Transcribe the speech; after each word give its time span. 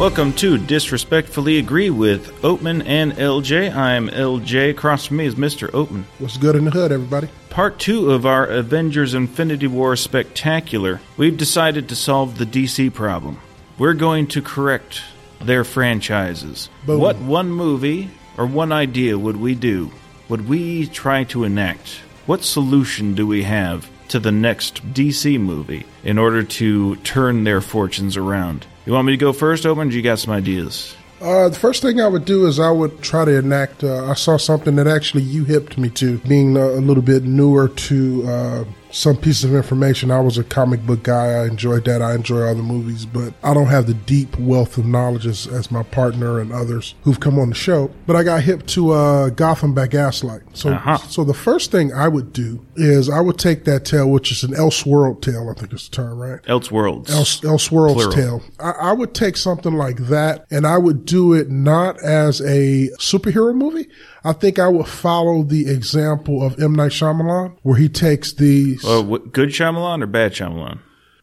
Welcome 0.00 0.32
to 0.36 0.56
Disrespectfully 0.56 1.58
Agree 1.58 1.90
with 1.90 2.32
Oatman 2.40 2.86
and 2.86 3.12
LJ. 3.12 3.76
I'm 3.76 4.08
LJ. 4.08 4.70
Across 4.70 5.04
from 5.04 5.18
me 5.18 5.26
is 5.26 5.34
Mr. 5.34 5.68
Oatman. 5.72 6.04
What's 6.18 6.38
good 6.38 6.56
in 6.56 6.64
the 6.64 6.70
hood, 6.70 6.90
everybody? 6.90 7.28
Part 7.50 7.78
two 7.78 8.10
of 8.10 8.24
our 8.24 8.46
Avengers 8.46 9.12
Infinity 9.12 9.66
War 9.66 9.96
Spectacular. 9.96 11.02
We've 11.18 11.36
decided 11.36 11.90
to 11.90 11.96
solve 11.96 12.38
the 12.38 12.46
DC 12.46 12.94
problem. 12.94 13.40
We're 13.76 13.92
going 13.92 14.26
to 14.28 14.40
correct 14.40 15.02
their 15.38 15.64
franchises. 15.64 16.70
Boom. 16.86 16.98
What 16.98 17.18
one 17.18 17.50
movie 17.50 18.10
or 18.38 18.46
one 18.46 18.72
idea 18.72 19.18
would 19.18 19.36
we 19.36 19.54
do? 19.54 19.92
Would 20.30 20.48
we 20.48 20.86
try 20.86 21.24
to 21.24 21.44
enact? 21.44 22.00
What 22.24 22.42
solution 22.42 23.14
do 23.14 23.26
we 23.26 23.42
have 23.42 23.90
to 24.10 24.20
the 24.20 24.32
next 24.32 24.92
DC 24.92 25.40
movie 25.40 25.86
in 26.04 26.18
order 26.18 26.42
to 26.42 26.96
turn 26.96 27.44
their 27.44 27.60
fortunes 27.60 28.16
around? 28.16 28.66
You 28.86 28.92
want 28.92 29.06
me 29.06 29.12
to 29.12 29.16
go 29.16 29.32
first, 29.32 29.66
Open? 29.66 29.88
Do 29.88 29.96
you 29.96 30.02
got 30.02 30.18
some 30.18 30.32
ideas? 30.32 30.96
Uh, 31.20 31.50
the 31.50 31.56
first 31.56 31.82
thing 31.82 32.00
I 32.00 32.08
would 32.08 32.24
do 32.24 32.46
is 32.46 32.58
I 32.58 32.70
would 32.70 33.02
try 33.02 33.26
to 33.26 33.38
enact. 33.38 33.84
Uh, 33.84 34.06
I 34.06 34.14
saw 34.14 34.38
something 34.38 34.76
that 34.76 34.86
actually 34.86 35.22
you 35.22 35.44
hipped 35.44 35.76
me 35.76 35.90
to, 35.90 36.18
being 36.20 36.56
uh, 36.56 36.60
a 36.60 36.80
little 36.80 37.02
bit 37.02 37.24
newer 37.24 37.68
to 37.68 38.24
uh, 38.26 38.64
some 38.92 39.16
pieces 39.16 39.44
of 39.44 39.54
information. 39.54 40.10
I 40.10 40.20
was 40.20 40.38
a 40.38 40.44
comic 40.44 40.84
book 40.84 41.02
guy. 41.02 41.26
I 41.42 41.46
enjoyed 41.46 41.84
that. 41.84 42.02
I 42.02 42.14
enjoy 42.14 42.40
other 42.42 42.62
movies, 42.62 43.06
but 43.06 43.34
I 43.42 43.54
don't 43.54 43.66
have 43.68 43.86
the 43.86 43.94
deep 43.94 44.38
wealth 44.38 44.78
of 44.78 44.86
knowledge 44.86 45.26
as, 45.26 45.46
as 45.46 45.70
my 45.70 45.82
partner 45.82 46.40
and 46.40 46.52
others 46.52 46.94
who've 47.02 47.20
come 47.20 47.38
on 47.38 47.50
the 47.50 47.54
show. 47.54 47.90
But 48.06 48.16
I 48.16 48.22
got 48.22 48.42
hip 48.42 48.66
to 48.68 48.90
uh, 48.92 49.28
Gotham 49.30 49.74
by 49.74 49.86
Gaslight. 49.86 50.42
So, 50.54 50.70
Uh-huh. 50.70 50.98
so 50.98 51.24
the 51.24 51.34
first 51.34 51.70
thing 51.70 51.92
I 51.92 52.08
would 52.08 52.32
do 52.32 52.64
is 52.76 53.08
I 53.08 53.20
would 53.20 53.38
take 53.38 53.64
that 53.64 53.84
tale, 53.84 54.10
which 54.10 54.32
is 54.32 54.42
an 54.42 54.52
Elseworld 54.52 55.22
tale. 55.22 55.48
I 55.50 55.58
think 55.58 55.72
it's 55.72 55.88
the 55.88 55.96
term, 55.96 56.18
right? 56.18 56.42
Elseworlds. 56.42 57.10
Else, 57.10 57.40
Elseworld's 57.40 57.94
Plural. 58.06 58.12
Tale. 58.12 58.42
I, 58.58 58.70
I 58.70 58.92
would 58.92 59.14
take 59.14 59.36
something 59.36 59.74
like 59.74 59.96
that 60.08 60.46
and 60.50 60.66
I 60.66 60.78
would 60.78 61.04
do 61.04 61.32
it 61.32 61.50
not 61.50 62.00
as 62.02 62.40
a 62.40 62.88
superhero 62.98 63.54
movie. 63.54 63.88
I 64.24 64.32
think 64.32 64.58
I 64.58 64.68
would 64.68 64.86
follow 64.86 65.42
the 65.42 65.70
example 65.70 66.42
of 66.42 66.60
M. 66.60 66.74
Night 66.74 66.92
Shyamalan, 66.92 67.56
where 67.62 67.76
he 67.76 67.88
takes 67.88 68.32
the, 68.32 68.76
what, 69.06 69.32
good 69.32 69.50
Shyamalan 69.50 70.02
or 70.02 70.06
bad 70.06 70.32
Shyamalan? 70.32 70.80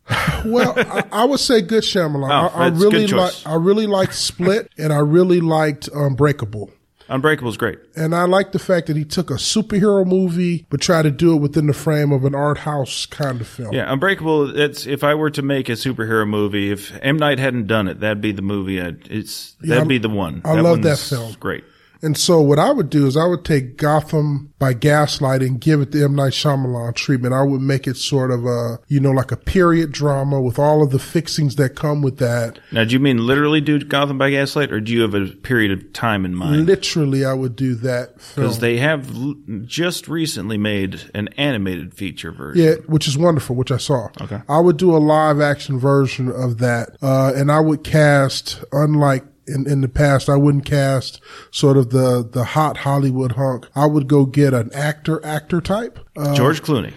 well, 0.45 0.73
I, 0.77 1.03
I 1.11 1.25
would 1.25 1.39
say 1.39 1.61
good 1.61 1.83
Shyamalan. 1.83 2.29
Oh, 2.29 2.57
I, 2.57 2.65
I 2.65 2.67
really 2.69 3.07
like. 3.07 3.33
I 3.45 3.55
really 3.55 3.87
liked 3.87 4.13
Split 4.13 4.71
and 4.77 4.93
I 4.93 4.99
really 4.99 5.41
liked 5.41 5.89
Unbreakable. 5.93 6.71
Unbreakable 7.09 7.49
is 7.49 7.57
great. 7.57 7.79
And 7.95 8.13
I 8.13 8.23
like 8.23 8.51
the 8.51 8.59
fact 8.59 8.87
that 8.87 8.97
he 8.97 9.05
took 9.05 9.29
a 9.29 9.35
superhero 9.35 10.05
movie, 10.05 10.65
but 10.69 10.81
tried 10.81 11.03
to 11.03 11.11
do 11.11 11.33
it 11.35 11.37
within 11.37 11.67
the 11.67 11.73
frame 11.73 12.11
of 12.11 12.25
an 12.25 12.35
art 12.35 12.59
house 12.59 13.05
kind 13.05 13.39
of 13.39 13.47
film. 13.47 13.73
Yeah, 13.73 13.91
Unbreakable. 13.91 14.57
It's 14.57 14.85
if 14.85 15.03
I 15.03 15.13
were 15.15 15.29
to 15.31 15.41
make 15.41 15.69
a 15.69 15.73
superhero 15.73 16.27
movie, 16.27 16.71
if 16.71 16.91
M 17.01 17.17
Night 17.17 17.39
hadn't 17.39 17.67
done 17.67 17.87
it, 17.87 17.99
that'd 18.01 18.21
be 18.21 18.33
the 18.33 18.41
movie. 18.41 18.81
I'd, 18.81 19.07
it's 19.09 19.55
that'd 19.61 19.83
I- 19.83 19.87
be 19.87 19.97
the 19.99 20.09
one. 20.09 20.41
I 20.43 20.59
love 20.59 20.83
that 20.83 20.99
film. 20.99 21.33
Great. 21.39 21.63
And 22.01 22.17
so 22.17 22.39
what 22.41 22.59
I 22.59 22.71
would 22.71 22.89
do 22.89 23.07
is 23.07 23.17
I 23.17 23.25
would 23.25 23.43
take 23.45 23.77
Gotham 23.77 24.53
by 24.59 24.73
Gaslight 24.73 25.41
and 25.41 25.59
give 25.59 25.81
it 25.81 25.91
the 25.91 26.03
M. 26.03 26.15
Night 26.15 26.33
Shyamalan 26.33 26.95
treatment. 26.95 27.33
I 27.33 27.43
would 27.43 27.61
make 27.61 27.87
it 27.87 27.97
sort 27.97 28.31
of 28.31 28.45
a, 28.45 28.79
you 28.87 28.99
know, 28.99 29.11
like 29.11 29.31
a 29.31 29.37
period 29.37 29.91
drama 29.91 30.41
with 30.41 30.57
all 30.59 30.83
of 30.83 30.91
the 30.91 30.99
fixings 30.99 31.55
that 31.55 31.75
come 31.75 32.01
with 32.01 32.17
that. 32.17 32.59
Now, 32.71 32.83
do 32.83 32.93
you 32.93 32.99
mean 32.99 33.25
literally 33.25 33.61
do 33.61 33.79
Gotham 33.79 34.17
by 34.17 34.31
Gaslight, 34.31 34.71
or 34.71 34.79
do 34.79 34.91
you 34.91 35.01
have 35.01 35.13
a 35.13 35.27
period 35.27 35.71
of 35.71 35.93
time 35.93 36.25
in 36.25 36.33
mind? 36.35 36.65
Literally, 36.65 37.23
I 37.25 37.33
would 37.33 37.55
do 37.55 37.75
that. 37.75 38.15
Because 38.35 38.59
they 38.59 38.77
have 38.77 39.15
l- 39.15 39.35
just 39.65 40.07
recently 40.07 40.57
made 40.57 41.09
an 41.13 41.27
animated 41.37 41.93
feature 41.93 42.31
version. 42.31 42.63
Yeah, 42.63 42.73
which 42.87 43.07
is 43.07 43.17
wonderful, 43.17 43.55
which 43.55 43.71
I 43.71 43.77
saw. 43.77 44.09
Okay. 44.21 44.41
I 44.49 44.59
would 44.59 44.77
do 44.77 44.95
a 44.95 44.97
live 44.97 45.39
action 45.39 45.79
version 45.79 46.29
of 46.31 46.57
that. 46.59 46.97
Uh, 47.01 47.31
and 47.35 47.51
I 47.51 47.59
would 47.59 47.83
cast, 47.83 48.63
unlike 48.71 49.23
in, 49.47 49.69
in 49.69 49.81
the 49.81 49.87
past, 49.87 50.29
I 50.29 50.35
wouldn't 50.35 50.65
cast 50.65 51.21
sort 51.51 51.77
of 51.77 51.89
the, 51.89 52.27
the 52.29 52.43
hot 52.43 52.77
Hollywood 52.77 53.33
hunk. 53.33 53.67
I 53.75 53.85
would 53.85 54.07
go 54.07 54.25
get 54.25 54.53
an 54.53 54.71
actor, 54.73 55.23
actor 55.25 55.61
type. 55.61 55.99
Uh, 56.17 56.35
George 56.35 56.61
Clooney. 56.61 56.93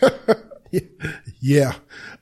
Yeah. 1.44 1.74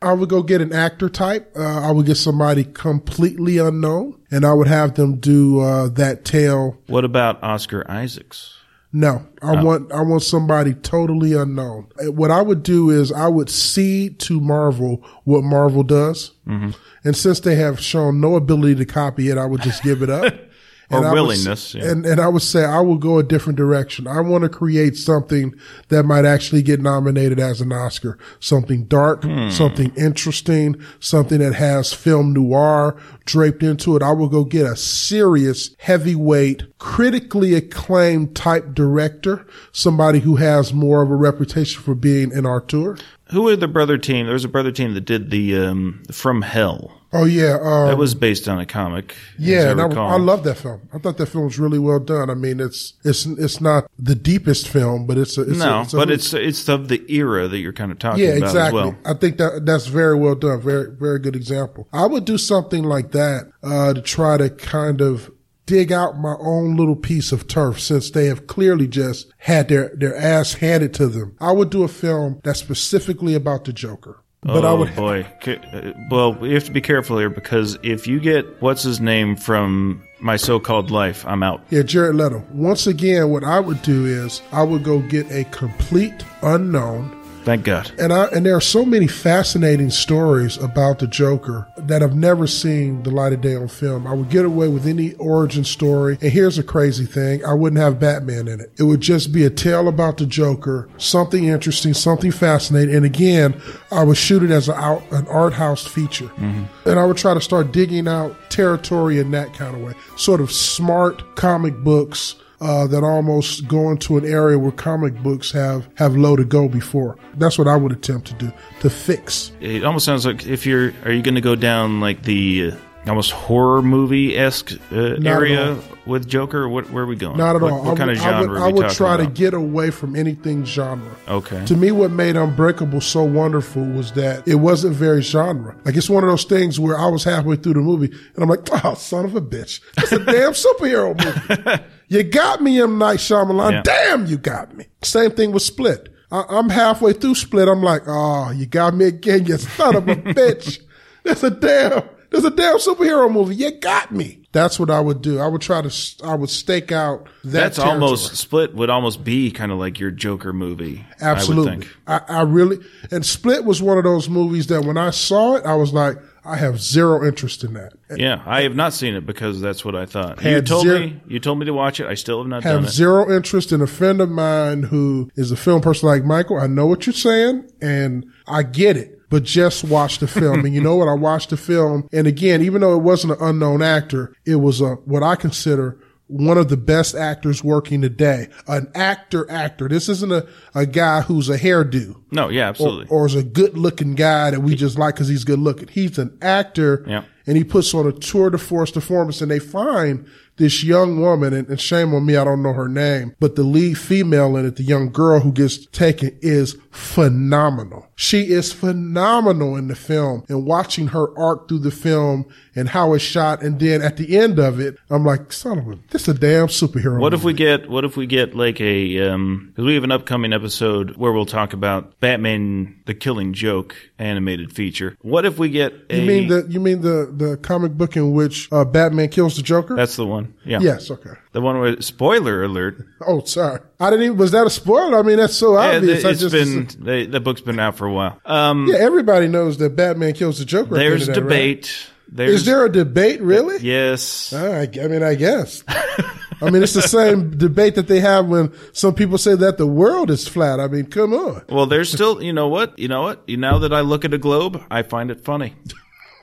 I 0.02 0.14
would 0.14 0.28
go 0.28 0.42
get 0.42 0.60
an 0.60 0.72
actor 0.72 1.08
type. 1.08 1.52
Uh, 1.56 1.88
I 1.88 1.92
would 1.92 2.06
get 2.06 2.16
somebody 2.16 2.64
completely 2.64 3.58
unknown 3.58 4.20
and 4.32 4.44
I 4.44 4.52
would 4.52 4.66
have 4.66 4.94
them 4.94 5.18
do, 5.20 5.60
uh, 5.60 5.88
that 5.90 6.24
tale. 6.24 6.76
What 6.88 7.04
about 7.04 7.40
Oscar 7.40 7.88
Isaacs? 7.88 8.58
No, 8.94 9.26
I 9.40 9.62
want, 9.62 9.90
I 9.90 10.02
want 10.02 10.22
somebody 10.22 10.74
totally 10.74 11.32
unknown. 11.32 11.86
What 12.00 12.30
I 12.30 12.42
would 12.42 12.62
do 12.62 12.90
is 12.90 13.10
I 13.10 13.26
would 13.26 13.48
see 13.48 14.10
to 14.10 14.38
Marvel 14.38 15.02
what 15.24 15.44
Marvel 15.44 15.82
does. 15.82 16.32
Mm-hmm. 16.46 16.70
And 17.02 17.16
since 17.16 17.40
they 17.40 17.54
have 17.54 17.80
shown 17.80 18.20
no 18.20 18.36
ability 18.36 18.74
to 18.76 18.84
copy 18.84 19.30
it, 19.30 19.38
I 19.38 19.46
would 19.46 19.62
just 19.62 19.82
give 19.82 20.02
it 20.02 20.10
up. 20.10 20.34
Or 20.92 20.98
And 20.98 21.06
I 21.06 21.10
would 21.10 21.18
s- 21.18 21.22
willingness, 21.22 21.74
yeah. 21.74 21.90
and, 21.90 22.04
and 22.06 22.20
I 22.20 22.28
would 22.28 22.42
say 22.42 22.64
I 22.64 22.80
will 22.80 22.98
go 22.98 23.18
a 23.18 23.22
different 23.22 23.56
direction. 23.56 24.06
I 24.06 24.20
want 24.20 24.42
to 24.42 24.48
create 24.48 24.96
something 24.96 25.54
that 25.88 26.04
might 26.04 26.24
actually 26.24 26.62
get 26.62 26.80
nominated 26.80 27.40
as 27.40 27.60
an 27.60 27.72
Oscar. 27.72 28.18
Something 28.40 28.84
dark, 28.84 29.24
Hmm. 29.24 29.50
something 29.50 29.92
interesting, 29.96 30.76
something 31.00 31.38
that 31.38 31.54
has 31.54 31.92
film 31.92 32.32
noir 32.32 32.96
draped 33.24 33.62
into 33.62 33.96
it. 33.96 34.02
I 34.02 34.12
will 34.12 34.28
go 34.28 34.44
get 34.44 34.66
a 34.66 34.76
serious, 34.76 35.74
heavyweight, 35.78 36.78
critically 36.78 37.54
acclaimed 37.54 38.36
type 38.36 38.74
director, 38.74 39.46
somebody 39.72 40.18
who 40.20 40.36
has 40.36 40.72
more 40.74 41.02
of 41.02 41.10
a 41.10 41.16
reputation 41.16 41.82
for 41.82 41.94
being 41.94 42.32
an 42.32 42.44
auteur. 42.46 42.96
Who 43.30 43.42
were 43.42 43.56
the 43.56 43.68
brother 43.68 43.96
team? 43.96 44.26
There 44.26 44.34
was 44.34 44.44
a 44.44 44.48
brother 44.48 44.72
team 44.72 44.92
that 44.94 45.06
did 45.06 45.30
the 45.30 45.56
um, 45.56 46.02
From 46.12 46.42
Hell. 46.42 46.92
Oh 47.14 47.24
yeah, 47.24 47.58
um, 47.62 47.88
That 47.88 47.98
was 47.98 48.14
based 48.14 48.48
on 48.48 48.58
a 48.58 48.64
comic. 48.64 49.14
Yeah, 49.38 49.64
I 49.64 49.70
and 49.72 49.80
I. 49.80 49.86
I 49.86 50.16
love 50.16 50.44
that 50.44 50.54
film. 50.56 50.88
I 50.94 50.98
thought 50.98 51.18
that 51.18 51.26
film 51.26 51.44
was 51.44 51.58
really 51.58 51.78
well 51.78 51.98
done. 51.98 52.30
I 52.30 52.34
mean, 52.34 52.58
it's 52.58 52.94
it's 53.04 53.26
it's 53.26 53.60
not 53.60 53.90
the 53.98 54.14
deepest 54.14 54.66
film, 54.68 55.06
but 55.06 55.18
it's 55.18 55.36
a, 55.36 55.42
it's 55.42 55.58
no, 55.58 55.78
a, 55.78 55.82
it's 55.82 55.92
a- 55.92 55.96
but 55.96 56.10
it's 56.10 56.32
it's 56.32 56.68
of 56.68 56.88
the 56.88 57.04
era 57.12 57.48
that 57.48 57.58
you're 57.58 57.74
kind 57.74 57.92
of 57.92 57.98
talking 57.98 58.24
yeah, 58.24 58.30
about 58.30 58.48
exactly. 58.48 58.80
as 58.80 58.86
well. 58.86 58.98
I 59.04 59.14
think 59.14 59.36
that 59.36 59.66
that's 59.66 59.86
very 59.86 60.16
well 60.16 60.34
done. 60.34 60.60
Very 60.62 60.90
very 60.90 61.18
good 61.18 61.36
example. 61.36 61.86
I 61.92 62.06
would 62.06 62.24
do 62.24 62.38
something 62.38 62.82
like 62.82 63.12
that 63.12 63.50
uh, 63.62 63.92
to 63.92 64.00
try 64.00 64.38
to 64.38 64.48
kind 64.48 65.02
of 65.02 65.30
dig 65.66 65.92
out 65.92 66.18
my 66.18 66.34
own 66.40 66.76
little 66.76 66.96
piece 66.96 67.30
of 67.30 67.46
turf 67.46 67.78
since 67.80 68.10
they 68.10 68.26
have 68.26 68.46
clearly 68.46 68.88
just 68.88 69.32
had 69.38 69.68
their 69.68 69.92
their 69.94 70.16
ass 70.16 70.54
handed 70.54 70.94
to 70.94 71.08
them. 71.08 71.36
I 71.40 71.52
would 71.52 71.70
do 71.70 71.82
a 71.82 71.88
film 71.88 72.40
that's 72.42 72.60
specifically 72.60 73.34
about 73.34 73.64
the 73.64 73.72
Joker. 73.72 74.22
But 74.44 74.64
oh 74.64 74.68
I 74.68 74.72
would 74.72 74.96
boy! 74.96 75.26
Uh, 75.46 75.92
Well, 76.10 76.34
we 76.34 76.52
have 76.54 76.64
to 76.64 76.72
be 76.72 76.80
careful 76.80 77.16
here 77.16 77.30
because 77.30 77.78
if 77.84 78.08
you 78.08 78.18
get 78.18 78.60
what's 78.60 78.82
his 78.82 79.00
name 79.00 79.36
from 79.36 80.02
My 80.18 80.36
So-Called 80.36 80.90
Life, 80.90 81.24
I'm 81.28 81.44
out. 81.44 81.62
Yeah, 81.70 81.82
Jared 81.82 82.16
Leto. 82.16 82.42
Once 82.52 82.88
again, 82.88 83.30
what 83.30 83.44
I 83.44 83.60
would 83.60 83.80
do 83.82 84.04
is 84.04 84.42
I 84.50 84.64
would 84.64 84.82
go 84.82 84.98
get 84.98 85.30
a 85.30 85.44
complete 85.44 86.24
unknown. 86.42 87.16
Thank 87.44 87.64
God. 87.64 87.90
And 87.98 88.12
I 88.12 88.26
and 88.26 88.46
there 88.46 88.56
are 88.56 88.60
so 88.60 88.84
many 88.84 89.06
fascinating 89.06 89.90
stories 89.90 90.56
about 90.58 91.00
the 91.00 91.06
Joker 91.06 91.66
that 91.76 92.02
I've 92.02 92.14
never 92.14 92.46
seen 92.46 93.02
the 93.02 93.10
light 93.10 93.32
of 93.32 93.40
day 93.40 93.56
on 93.56 93.68
film. 93.68 94.06
I 94.06 94.14
would 94.14 94.30
get 94.30 94.44
away 94.44 94.68
with 94.68 94.86
any 94.86 95.14
origin 95.14 95.64
story. 95.64 96.18
And 96.20 96.32
here's 96.32 96.58
a 96.58 96.62
crazy 96.62 97.04
thing. 97.04 97.44
I 97.44 97.54
wouldn't 97.54 97.80
have 97.80 97.98
Batman 97.98 98.48
in 98.48 98.60
it. 98.60 98.72
It 98.78 98.84
would 98.84 99.00
just 99.00 99.32
be 99.32 99.44
a 99.44 99.50
tale 99.50 99.88
about 99.88 100.18
the 100.18 100.26
Joker, 100.26 100.88
something 100.98 101.44
interesting, 101.44 101.94
something 101.94 102.30
fascinating. 102.30 102.94
And 102.94 103.04
again, 103.04 103.60
I 103.90 104.04
would 104.04 104.16
shoot 104.16 104.42
it 104.42 104.50
as 104.50 104.68
an, 104.68 104.76
out, 104.76 105.02
an 105.10 105.26
art 105.26 105.52
house 105.52 105.86
feature. 105.86 106.28
Mm-hmm. 106.28 106.88
And 106.88 106.98
I 106.98 107.04
would 107.04 107.16
try 107.16 107.34
to 107.34 107.40
start 107.40 107.72
digging 107.72 108.06
out 108.06 108.36
territory 108.50 109.18
in 109.18 109.32
that 109.32 109.52
kind 109.54 109.74
of 109.74 109.82
way. 109.82 109.94
Sort 110.16 110.40
of 110.40 110.52
smart 110.52 111.36
comic 111.36 111.76
books 111.78 112.36
uh, 112.62 112.86
that 112.86 113.02
almost 113.02 113.66
go 113.66 113.90
into 113.90 114.16
an 114.16 114.24
area 114.24 114.58
where 114.58 114.70
comic 114.70 115.14
books 115.22 115.50
have 115.50 115.88
have 115.96 116.16
low 116.16 116.36
to 116.36 116.44
go 116.44 116.68
before. 116.68 117.18
That's 117.34 117.58
what 117.58 117.66
I 117.66 117.76
would 117.76 117.92
attempt 117.92 118.28
to 118.28 118.34
do 118.34 118.52
to 118.80 118.88
fix. 118.88 119.50
It 119.60 119.84
almost 119.84 120.06
sounds 120.06 120.24
like 120.24 120.46
if 120.46 120.64
you're, 120.64 120.92
are 121.04 121.12
you 121.12 121.22
going 121.22 121.34
to 121.34 121.40
go 121.40 121.56
down 121.56 122.00
like 122.00 122.22
the 122.22 122.72
uh, 122.72 122.76
almost 123.10 123.32
horror 123.32 123.82
movie 123.82 124.36
esque 124.36 124.72
uh, 124.92 125.16
area 125.24 125.76
with 126.06 126.28
Joker? 126.28 126.68
What, 126.68 126.88
where 126.90 127.02
are 127.02 127.06
we 127.06 127.16
going? 127.16 127.36
Not 127.36 127.56
at 127.56 127.62
what, 127.62 127.72
all. 127.72 127.84
What 127.84 127.94
I 127.94 127.96
kind 127.96 128.10
would, 128.10 128.18
of 128.18 128.22
I 128.22 128.30
genre 128.30 128.48
would, 128.48 128.58
are 128.60 128.64
I 128.64 128.72
would 128.72 128.90
try 128.90 129.16
to 129.16 129.26
get 129.26 129.54
away 129.54 129.90
from 129.90 130.14
anything 130.14 130.64
genre. 130.64 131.16
Okay. 131.26 131.64
To 131.66 131.76
me, 131.76 131.90
what 131.90 132.12
made 132.12 132.36
Unbreakable 132.36 133.00
so 133.00 133.24
wonderful 133.24 133.84
was 133.84 134.12
that 134.12 134.46
it 134.46 134.56
wasn't 134.56 134.94
very 134.94 135.22
genre. 135.22 135.76
Like 135.84 135.96
it's 135.96 136.08
one 136.08 136.22
of 136.22 136.30
those 136.30 136.44
things 136.44 136.78
where 136.78 136.96
I 136.96 137.08
was 137.08 137.24
halfway 137.24 137.56
through 137.56 137.74
the 137.74 137.80
movie 137.80 138.06
and 138.34 138.42
I'm 138.42 138.48
like, 138.48 138.68
oh, 138.84 138.94
son 138.94 139.24
of 139.24 139.34
a 139.34 139.40
bitch. 139.40 139.80
It's 139.98 140.12
a 140.12 140.18
damn 140.20 140.52
superhero 140.52 141.16
movie. 141.18 141.82
you 142.12 142.22
got 142.22 142.62
me, 142.62 142.80
M. 142.80 142.98
Night 142.98 143.18
Shyamalan. 143.18 143.72
Yeah. 143.72 143.82
Damn, 143.82 144.26
you 144.26 144.36
got 144.36 144.76
me. 144.76 144.86
Same 145.02 145.30
thing 145.30 145.50
with 145.52 145.62
Split. 145.62 146.10
I, 146.30 146.44
I'm 146.48 146.68
halfway 146.68 147.12
through 147.14 147.34
Split. 147.36 147.68
I'm 147.68 147.82
like, 147.82 148.02
oh, 148.06 148.50
you 148.50 148.66
got 148.66 148.94
me 148.94 149.06
again, 149.06 149.46
you 149.46 149.56
son 149.56 149.96
of 149.96 150.08
a 150.08 150.16
bitch. 150.16 150.80
There's 151.24 151.42
a 151.42 151.50
damn, 151.50 152.02
there's 152.30 152.44
a 152.44 152.50
damn 152.50 152.76
superhero 152.76 153.32
movie. 153.32 153.54
You 153.54 153.70
got 153.78 154.12
me. 154.12 154.40
That's 154.52 154.78
what 154.78 154.90
I 154.90 155.00
would 155.00 155.22
do. 155.22 155.38
I 155.38 155.46
would 155.46 155.62
try 155.62 155.80
to, 155.80 155.90
I 156.24 156.34
would 156.34 156.50
stake 156.50 156.92
out 156.92 157.24
that 157.44 157.50
That's 157.50 157.76
territory. 157.76 158.02
almost 158.02 158.36
split. 158.36 158.74
Would 158.74 158.90
almost 158.90 159.24
be 159.24 159.50
kind 159.50 159.72
of 159.72 159.78
like 159.78 159.98
your 159.98 160.10
Joker 160.10 160.52
movie. 160.52 161.06
I 161.22 161.24
Absolutely. 161.30 161.70
think. 161.86 161.96
I, 162.06 162.20
I 162.28 162.42
really, 162.42 162.76
and 163.10 163.24
Split 163.24 163.64
was 163.64 163.80
one 163.80 163.96
of 163.96 164.04
those 164.04 164.28
movies 164.28 164.66
that 164.66 164.84
when 164.84 164.98
I 164.98 165.08
saw 165.08 165.54
it, 165.54 165.64
I 165.64 165.74
was 165.74 165.94
like, 165.94 166.18
I 166.44 166.56
have 166.56 166.80
zero 166.80 167.24
interest 167.24 167.62
in 167.62 167.74
that. 167.74 167.92
Yeah, 168.16 168.42
I 168.44 168.62
have 168.62 168.74
not 168.74 168.92
seen 168.92 169.14
it 169.14 169.24
because 169.24 169.60
that's 169.60 169.84
what 169.84 169.94
I 169.94 170.06
thought. 170.06 170.42
You 170.42 170.60
told 170.62 170.82
zero- 170.82 170.98
me 170.98 171.20
you 171.28 171.38
told 171.38 171.58
me 171.58 171.66
to 171.66 171.72
watch 171.72 172.00
it. 172.00 172.06
I 172.06 172.14
still 172.14 172.38
have 172.38 172.48
not 172.48 172.62
done 172.62 172.80
have 172.80 172.84
it. 172.84 172.90
zero 172.92 173.32
interest 173.34 173.70
in 173.72 173.80
a 173.80 173.86
friend 173.86 174.20
of 174.20 174.28
mine 174.28 174.84
who 174.84 175.30
is 175.36 175.52
a 175.52 175.56
film 175.56 175.80
person 175.82 176.08
like 176.08 176.24
Michael. 176.24 176.58
I 176.58 176.66
know 176.66 176.86
what 176.86 177.06
you're 177.06 177.12
saying 177.14 177.70
and 177.80 178.26
I 178.46 178.64
get 178.64 178.96
it, 178.96 179.20
but 179.30 179.44
just 179.44 179.84
watch 179.84 180.18
the 180.18 180.26
film. 180.26 180.64
and 180.64 180.74
you 180.74 180.80
know 180.80 180.96
what? 180.96 181.08
I 181.08 181.14
watched 181.14 181.50
the 181.50 181.56
film. 181.56 182.08
And 182.12 182.26
again, 182.26 182.60
even 182.62 182.80
though 182.80 182.94
it 182.94 183.02
wasn't 183.02 183.34
an 183.34 183.38
unknown 183.40 183.80
actor, 183.80 184.34
it 184.44 184.56
was 184.56 184.80
a, 184.80 184.94
what 185.04 185.22
I 185.22 185.36
consider 185.36 185.98
one 186.32 186.56
of 186.56 186.68
the 186.70 186.76
best 186.78 187.14
actors 187.14 187.62
working 187.62 188.00
today. 188.00 188.48
An 188.66 188.90
actor 188.94 189.48
actor. 189.50 189.86
This 189.88 190.08
isn't 190.08 190.32
a, 190.32 190.46
a 190.74 190.86
guy 190.86 191.20
who's 191.20 191.50
a 191.50 191.58
hairdo 191.58 192.16
no, 192.30 192.48
yeah, 192.48 192.66
or, 192.66 192.68
absolutely. 192.68 193.06
or 193.10 193.26
is 193.26 193.34
a 193.34 193.42
good 193.42 193.76
looking 193.76 194.14
guy 194.14 194.50
that 194.50 194.60
we 194.60 194.74
just 194.74 194.98
like 194.98 195.14
because 195.14 195.28
he's 195.28 195.44
good 195.44 195.58
looking. 195.58 195.88
He's 195.88 196.18
an 196.18 196.36
actor 196.40 197.04
Yeah. 197.06 197.24
and 197.46 197.56
he 197.56 197.64
puts 197.64 197.92
on 197.92 198.06
a 198.06 198.12
tour 198.12 198.48
de 198.50 198.56
force 198.58 198.90
performance 198.90 199.42
and 199.42 199.50
they 199.50 199.58
find 199.58 200.26
this 200.56 200.84
young 200.84 201.20
woman 201.20 201.52
and, 201.52 201.68
and 201.68 201.80
shame 201.80 202.14
on 202.14 202.26
me, 202.26 202.36
I 202.36 202.44
don't 202.44 202.62
know 202.62 202.72
her 202.72 202.88
name, 202.88 203.34
but 203.40 203.56
the 203.56 203.62
lead 203.62 203.98
female 203.98 204.56
in 204.56 204.66
it, 204.66 204.76
the 204.76 204.82
young 204.82 205.10
girl 205.10 205.40
who 205.40 205.52
gets 205.52 205.86
taken 205.86 206.38
is 206.40 206.76
phenomenal. 206.90 208.06
She 208.14 208.50
is 208.50 208.72
phenomenal 208.72 209.76
in 209.76 209.88
the 209.88 209.94
film 209.94 210.44
and 210.48 210.66
watching 210.66 211.08
her 211.08 211.36
arc 211.38 211.68
through 211.68 211.80
the 211.80 211.90
film 211.90 212.44
and 212.74 212.88
how 212.88 213.14
it's 213.14 213.24
shot. 213.24 213.62
And 213.62 213.80
then 213.80 214.02
at 214.02 214.16
the 214.16 214.38
end 214.38 214.58
of 214.58 214.78
it, 214.78 214.96
I'm 215.10 215.24
like, 215.24 215.52
son 215.52 215.78
of 215.78 215.88
a, 215.88 215.98
this 216.10 216.22
is 216.22 216.28
a 216.28 216.38
damn 216.38 216.66
superhero. 216.66 217.18
What 217.18 217.34
if 217.34 217.44
we 217.44 217.54
get 217.54 217.90
what 217.90 218.04
if 218.04 218.16
we 218.16 218.26
get 218.26 218.54
like 218.54 218.80
a 218.80 219.28
um 219.28 219.68
because 219.68 219.86
we 219.86 219.94
have 219.94 220.04
an 220.04 220.12
upcoming 220.12 220.52
episode 220.52 221.16
where 221.16 221.32
we'll 221.32 221.46
talk 221.46 221.72
about 221.72 222.20
Batman 222.20 223.00
the 223.06 223.14
Killing 223.14 223.52
Joke 223.52 223.96
animated 224.18 224.72
feature. 224.72 225.16
What 225.20 225.44
if 225.44 225.58
we 225.58 225.68
get 225.68 225.92
a 226.10 226.20
You 226.20 226.26
mean 226.26 226.48
the, 226.48 226.66
you 226.68 226.80
mean 226.80 227.00
the, 227.00 227.32
the 227.34 227.56
comic 227.58 227.92
book 227.92 228.16
in 228.16 228.32
which 228.32 228.68
uh, 228.72 228.84
Batman 228.84 229.28
kills 229.28 229.56
the 229.56 229.62
Joker? 229.62 229.96
That's 229.96 230.16
the 230.16 230.26
one. 230.26 230.41
Yeah. 230.64 230.80
yes. 230.80 231.10
Okay. 231.10 231.30
The 231.52 231.60
one 231.60 231.78
with 231.80 232.02
spoiler 232.02 232.62
alert. 232.64 233.04
Oh, 233.26 233.42
sorry. 233.44 233.80
I 234.00 234.10
didn't 234.10 234.24
even, 234.26 234.36
was 234.38 234.52
that 234.52 234.66
a 234.66 234.70
spoiler? 234.70 235.18
I 235.18 235.22
mean, 235.22 235.36
that's 235.38 235.54
so 235.56 235.74
Yeah, 235.80 235.96
obvious. 235.96 236.24
I 236.24 236.30
it's 236.30 236.40
just, 236.40 236.52
been 236.52 236.86
the, 237.04 237.26
the 237.26 237.40
book's 237.40 237.60
been 237.60 237.78
out 237.78 237.96
for 237.96 238.06
a 238.06 238.12
while. 238.12 238.40
Um 238.44 238.86
yeah, 238.88 238.98
everybody 238.98 239.48
knows 239.48 239.78
that 239.78 239.96
Batman 239.96 240.34
kills 240.34 240.58
the 240.58 240.64
Joker. 240.64 240.90
the 240.90 240.96
there's 240.96 241.26
that, 241.26 241.36
right? 241.36 241.42
debate. 241.42 242.06
There's 242.34 242.60
Is 242.60 242.64
there 242.64 242.84
a 242.86 242.90
debate, 242.90 243.42
really? 243.42 243.78
Yes. 243.82 244.54
Ah, 244.56 244.58
I, 244.58 244.88
I 245.02 245.06
mean, 245.08 245.22
I 245.22 245.34
guess. 245.34 245.84
I 245.88 246.70
mean, 246.70 246.82
it's 246.82 246.94
the 246.94 247.02
same 247.02 247.58
debate 247.58 247.96
that 247.96 248.06
they 248.06 248.20
have 248.20 248.46
when 248.46 248.72
some 248.92 249.14
people 249.14 249.36
say 249.36 249.54
that 249.56 249.76
the 249.78 249.86
world 249.86 250.30
is 250.30 250.46
flat. 250.48 250.80
I 250.80 250.86
mean, 250.86 251.06
come 251.06 251.34
on. 251.34 251.62
Well, 251.68 251.86
there's 251.86 252.10
still, 252.10 252.42
you 252.42 252.52
know 252.54 252.68
what? 252.68 252.98
You 252.98 253.08
know 253.08 253.22
what? 253.22 253.42
You 253.46 253.56
now 253.58 253.80
that 253.80 253.92
I 253.92 254.00
look 254.00 254.24
at 254.24 254.32
a 254.32 254.38
globe, 254.38 254.82
I 254.90 255.02
find 255.02 255.30
it 255.30 255.44
funny. 255.44 255.74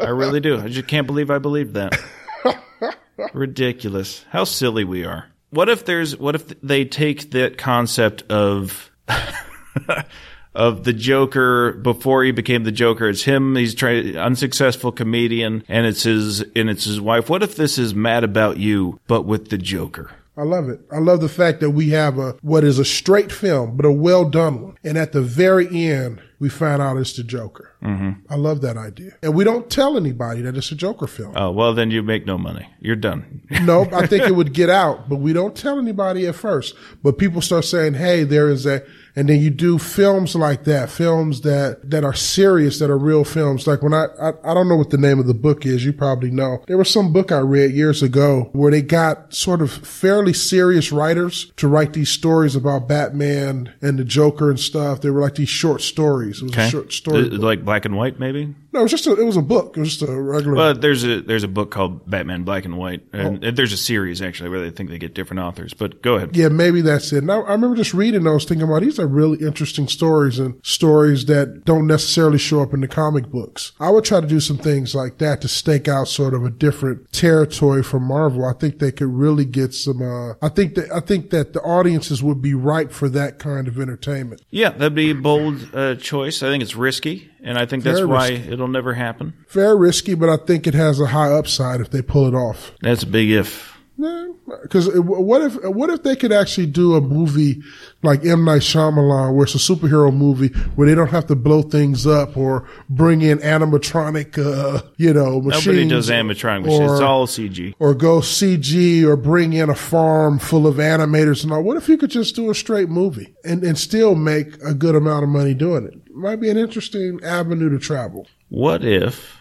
I 0.00 0.08
really 0.08 0.40
do. 0.40 0.58
I 0.60 0.68
just 0.68 0.88
can't 0.88 1.06
believe 1.06 1.30
I 1.30 1.38
believed 1.38 1.74
that. 1.74 1.98
Ridiculous. 3.32 4.24
How 4.30 4.44
silly 4.44 4.84
we 4.84 5.04
are. 5.04 5.26
What 5.50 5.68
if 5.68 5.84
there's 5.84 6.16
what 6.16 6.34
if 6.34 6.60
they 6.60 6.84
take 6.84 7.30
that 7.30 7.56
concept 7.56 8.22
of 8.30 8.90
of 10.54 10.84
the 10.84 10.92
Joker 10.92 11.72
before 11.72 12.24
he 12.24 12.32
became 12.32 12.64
the 12.64 12.72
Joker? 12.72 13.08
It's 13.08 13.22
him, 13.22 13.56
he's 13.56 13.74
trying 13.74 14.16
unsuccessful 14.16 14.92
comedian 14.92 15.64
and 15.68 15.86
it's 15.86 16.02
his 16.02 16.40
and 16.40 16.68
it's 16.68 16.84
his 16.84 17.00
wife. 17.00 17.30
What 17.30 17.42
if 17.42 17.56
this 17.56 17.78
is 17.78 17.94
mad 17.94 18.24
about 18.24 18.58
you 18.58 19.00
but 19.06 19.22
with 19.22 19.48
the 19.48 19.58
Joker? 19.58 20.10
I 20.38 20.42
love 20.42 20.68
it. 20.68 20.80
I 20.92 20.98
love 20.98 21.20
the 21.20 21.28
fact 21.28 21.58
that 21.60 21.70
we 21.70 21.90
have 21.90 22.16
a 22.18 22.36
what 22.42 22.62
is 22.62 22.78
a 22.78 22.84
straight 22.84 23.32
film, 23.32 23.76
but 23.76 23.84
a 23.84 23.90
well 23.90 24.24
done 24.24 24.62
one. 24.62 24.78
And 24.84 24.96
at 24.96 25.10
the 25.10 25.20
very 25.20 25.66
end, 25.68 26.22
we 26.38 26.48
find 26.48 26.80
out 26.80 26.96
it's 26.96 27.16
the 27.16 27.24
Joker. 27.24 27.74
Mm-hmm. 27.82 28.32
I 28.32 28.36
love 28.36 28.60
that 28.60 28.76
idea. 28.76 29.16
And 29.20 29.34
we 29.34 29.42
don't 29.42 29.68
tell 29.68 29.96
anybody 29.96 30.42
that 30.42 30.56
it's 30.56 30.70
a 30.70 30.76
Joker 30.76 31.08
film. 31.08 31.32
Oh, 31.36 31.50
well 31.50 31.74
then 31.74 31.90
you 31.90 32.04
make 32.04 32.24
no 32.24 32.38
money. 32.38 32.68
You're 32.78 32.94
done. 32.94 33.42
nope, 33.62 33.92
I 33.92 34.06
think 34.06 34.24
it 34.24 34.36
would 34.36 34.52
get 34.54 34.70
out, 34.70 35.08
but 35.08 35.16
we 35.16 35.32
don't 35.32 35.56
tell 35.56 35.78
anybody 35.78 36.26
at 36.26 36.36
first. 36.36 36.76
But 37.02 37.18
people 37.18 37.40
start 37.40 37.64
saying, 37.64 37.94
"Hey, 37.94 38.22
there 38.22 38.48
is 38.48 38.64
a," 38.64 38.84
and 39.18 39.28
then 39.28 39.40
you 39.40 39.50
do 39.50 39.78
films 39.78 40.36
like 40.36 40.62
that, 40.64 40.88
films 40.90 41.40
that 41.40 41.90
that 41.90 42.04
are 42.04 42.14
serious, 42.14 42.78
that 42.78 42.88
are 42.90 42.96
real 42.98 43.24
films. 43.24 43.66
Like 43.66 43.82
when 43.82 43.92
I, 43.92 44.06
I 44.20 44.28
I 44.44 44.54
don't 44.54 44.68
know 44.68 44.76
what 44.76 44.90
the 44.90 44.98
name 44.98 45.18
of 45.18 45.26
the 45.26 45.34
book 45.34 45.66
is. 45.66 45.84
You 45.84 45.92
probably 45.92 46.30
know. 46.30 46.62
There 46.68 46.78
was 46.78 46.88
some 46.90 47.12
book 47.12 47.32
I 47.32 47.38
read 47.38 47.72
years 47.72 48.02
ago 48.02 48.48
where 48.52 48.70
they 48.70 48.82
got 48.82 49.34
sort 49.34 49.60
of 49.60 49.72
fairly 49.72 50.32
serious 50.32 50.92
writers 50.92 51.52
to 51.56 51.66
write 51.66 51.94
these 51.94 52.10
stories 52.10 52.54
about 52.54 52.86
Batman 52.86 53.74
and 53.82 53.98
the 53.98 54.04
Joker 54.04 54.50
and 54.50 54.60
stuff. 54.60 55.00
They 55.00 55.10
were 55.10 55.20
like 55.20 55.34
these 55.34 55.48
short 55.48 55.82
stories. 55.82 56.40
It 56.40 56.44
was 56.44 56.52
a 56.56 56.60
Okay. 56.60 56.70
short 56.70 56.92
story. 56.92 57.22
Like 57.28 57.64
black 57.64 57.84
and 57.84 57.96
white, 57.96 58.20
maybe. 58.20 58.54
No, 58.72 58.80
it 58.80 58.82
was 58.82 58.90
just 58.92 59.06
a, 59.06 59.12
it 59.18 59.24
was 59.24 59.36
a 59.36 59.42
book. 59.42 59.76
It 59.76 59.80
was 59.80 59.96
just 59.96 60.08
a 60.08 60.20
regular. 60.20 60.56
Well, 60.56 60.74
there's 60.74 61.04
a 61.04 61.20
there's 61.22 61.44
a 61.44 61.48
book 61.48 61.70
called 61.70 62.08
Batman 62.08 62.44
Black 62.44 62.64
and 62.64 62.76
White, 62.76 63.02
and 63.12 63.44
Oh. 63.44 63.50
there's 63.50 63.72
a 63.72 63.76
series 63.76 64.20
actually 64.20 64.50
where 64.50 64.60
they 64.60 64.70
think 64.70 64.90
they 64.90 64.98
get 64.98 65.14
different 65.14 65.40
authors. 65.40 65.74
But 65.74 66.02
go 66.02 66.16
ahead. 66.16 66.36
Yeah, 66.36 66.48
maybe 66.48 66.80
that's 66.80 67.12
it. 67.12 67.24
Now, 67.24 67.42
I 67.44 67.52
remember 67.52 67.76
just 67.76 67.94
reading 67.94 68.24
those, 68.24 68.44
thinking 68.44 68.68
about 68.68 68.82
these 68.82 68.98
are 68.98 69.06
really 69.06 69.44
interesting 69.44 69.88
stories 69.88 70.38
and 70.38 70.60
stories 70.64 71.26
that 71.26 71.64
don't 71.64 71.86
necessarily 71.86 72.38
show 72.38 72.60
up 72.62 72.74
in 72.74 72.80
the 72.80 72.88
comic 72.88 73.28
books. 73.28 73.72
I 73.80 73.90
would 73.90 74.04
try 74.04 74.20
to 74.20 74.26
do 74.26 74.40
some 74.40 74.58
things 74.58 74.94
like 74.94 75.18
that 75.18 75.40
to 75.42 75.48
stake 75.48 75.88
out 75.88 76.08
sort 76.08 76.34
of 76.34 76.44
a 76.44 76.50
different 76.50 77.10
territory 77.12 77.82
from 77.82 78.04
Marvel. 78.04 78.44
I 78.44 78.52
think 78.52 78.78
they 78.78 78.92
could 78.92 79.08
really 79.08 79.44
get 79.44 79.74
some. 79.74 80.02
Uh, 80.02 80.34
I 80.42 80.48
think 80.48 80.74
that 80.74 80.90
I 80.92 81.00
think 81.00 81.30
that 81.30 81.52
the 81.52 81.60
audiences 81.60 82.22
would 82.22 82.42
be 82.42 82.54
ripe 82.54 82.92
for 82.92 83.08
that 83.10 83.38
kind 83.38 83.66
of 83.68 83.78
entertainment. 83.80 84.42
Yeah, 84.50 84.70
that'd 84.70 84.94
be 84.94 85.10
a 85.10 85.14
bold 85.14 85.68
uh, 85.74 85.94
choice. 85.96 86.42
I 86.42 86.48
think 86.48 86.62
it's 86.62 86.76
risky, 86.76 87.30
and 87.42 87.58
I 87.58 87.66
think 87.66 87.84
that's 87.84 87.98
Very 88.00 88.08
why 88.10 88.28
risky. 88.30 88.52
it'll 88.52 88.68
never 88.68 88.94
happen. 88.94 89.32
Very 89.48 89.76
risky, 89.78 90.14
but 90.14 90.28
I 90.28 90.36
think 90.36 90.66
it 90.66 90.74
has 90.74 91.00
a 91.00 91.06
high 91.06 91.32
upside 91.32 91.80
if 91.80 91.90
they 91.90 92.02
pull 92.02 92.26
it 92.26 92.34
off. 92.34 92.72
That's 92.82 93.02
a 93.02 93.06
big 93.06 93.30
if. 93.30 93.77
Because 93.98 94.88
what 95.00 95.42
if 95.42 95.64
what 95.64 95.90
if 95.90 96.04
they 96.04 96.14
could 96.14 96.30
actually 96.30 96.66
do 96.66 96.94
a 96.94 97.00
movie 97.00 97.60
like 98.02 98.24
M 98.24 98.44
Night 98.44 98.62
Shyamalan, 98.62 99.34
where 99.34 99.42
it's 99.44 99.56
a 99.56 99.58
superhero 99.58 100.14
movie 100.14 100.48
where 100.76 100.88
they 100.88 100.94
don't 100.94 101.08
have 101.08 101.26
to 101.26 101.34
blow 101.34 101.62
things 101.62 102.06
up 102.06 102.36
or 102.36 102.68
bring 102.88 103.22
in 103.22 103.38
animatronic, 103.38 104.38
uh, 104.38 104.82
you 104.98 105.12
know, 105.12 105.40
machines. 105.40 105.66
Nobody 105.66 105.88
does 105.88 106.10
animatronic 106.10 106.64
machines. 106.66 106.92
It's 106.92 107.00
or- 107.00 107.04
all 107.04 107.26
CG. 107.26 107.74
or 107.80 107.92
go 107.92 108.20
CG 108.20 109.04
or 109.04 109.16
bring 109.16 109.52
in 109.52 109.68
a 109.68 109.74
farm 109.74 110.38
full 110.38 110.68
of 110.68 110.76
animators 110.76 111.42
and 111.42 111.52
all. 111.52 111.62
What 111.64 111.76
if 111.76 111.88
you 111.88 111.96
could 111.98 112.10
just 112.10 112.36
do 112.36 112.50
a 112.50 112.54
straight 112.54 112.88
movie 112.88 113.34
and, 113.44 113.64
and 113.64 113.76
still 113.76 114.14
make 114.14 114.62
a 114.62 114.74
good 114.74 114.94
amount 114.94 115.24
of 115.24 115.28
money 115.30 115.54
doing 115.54 115.84
it? 115.86 116.14
Might 116.14 116.36
be 116.36 116.50
an 116.50 116.56
interesting 116.56 117.18
avenue 117.24 117.68
to 117.70 117.78
travel. 117.80 118.28
What 118.48 118.84
if 118.84 119.36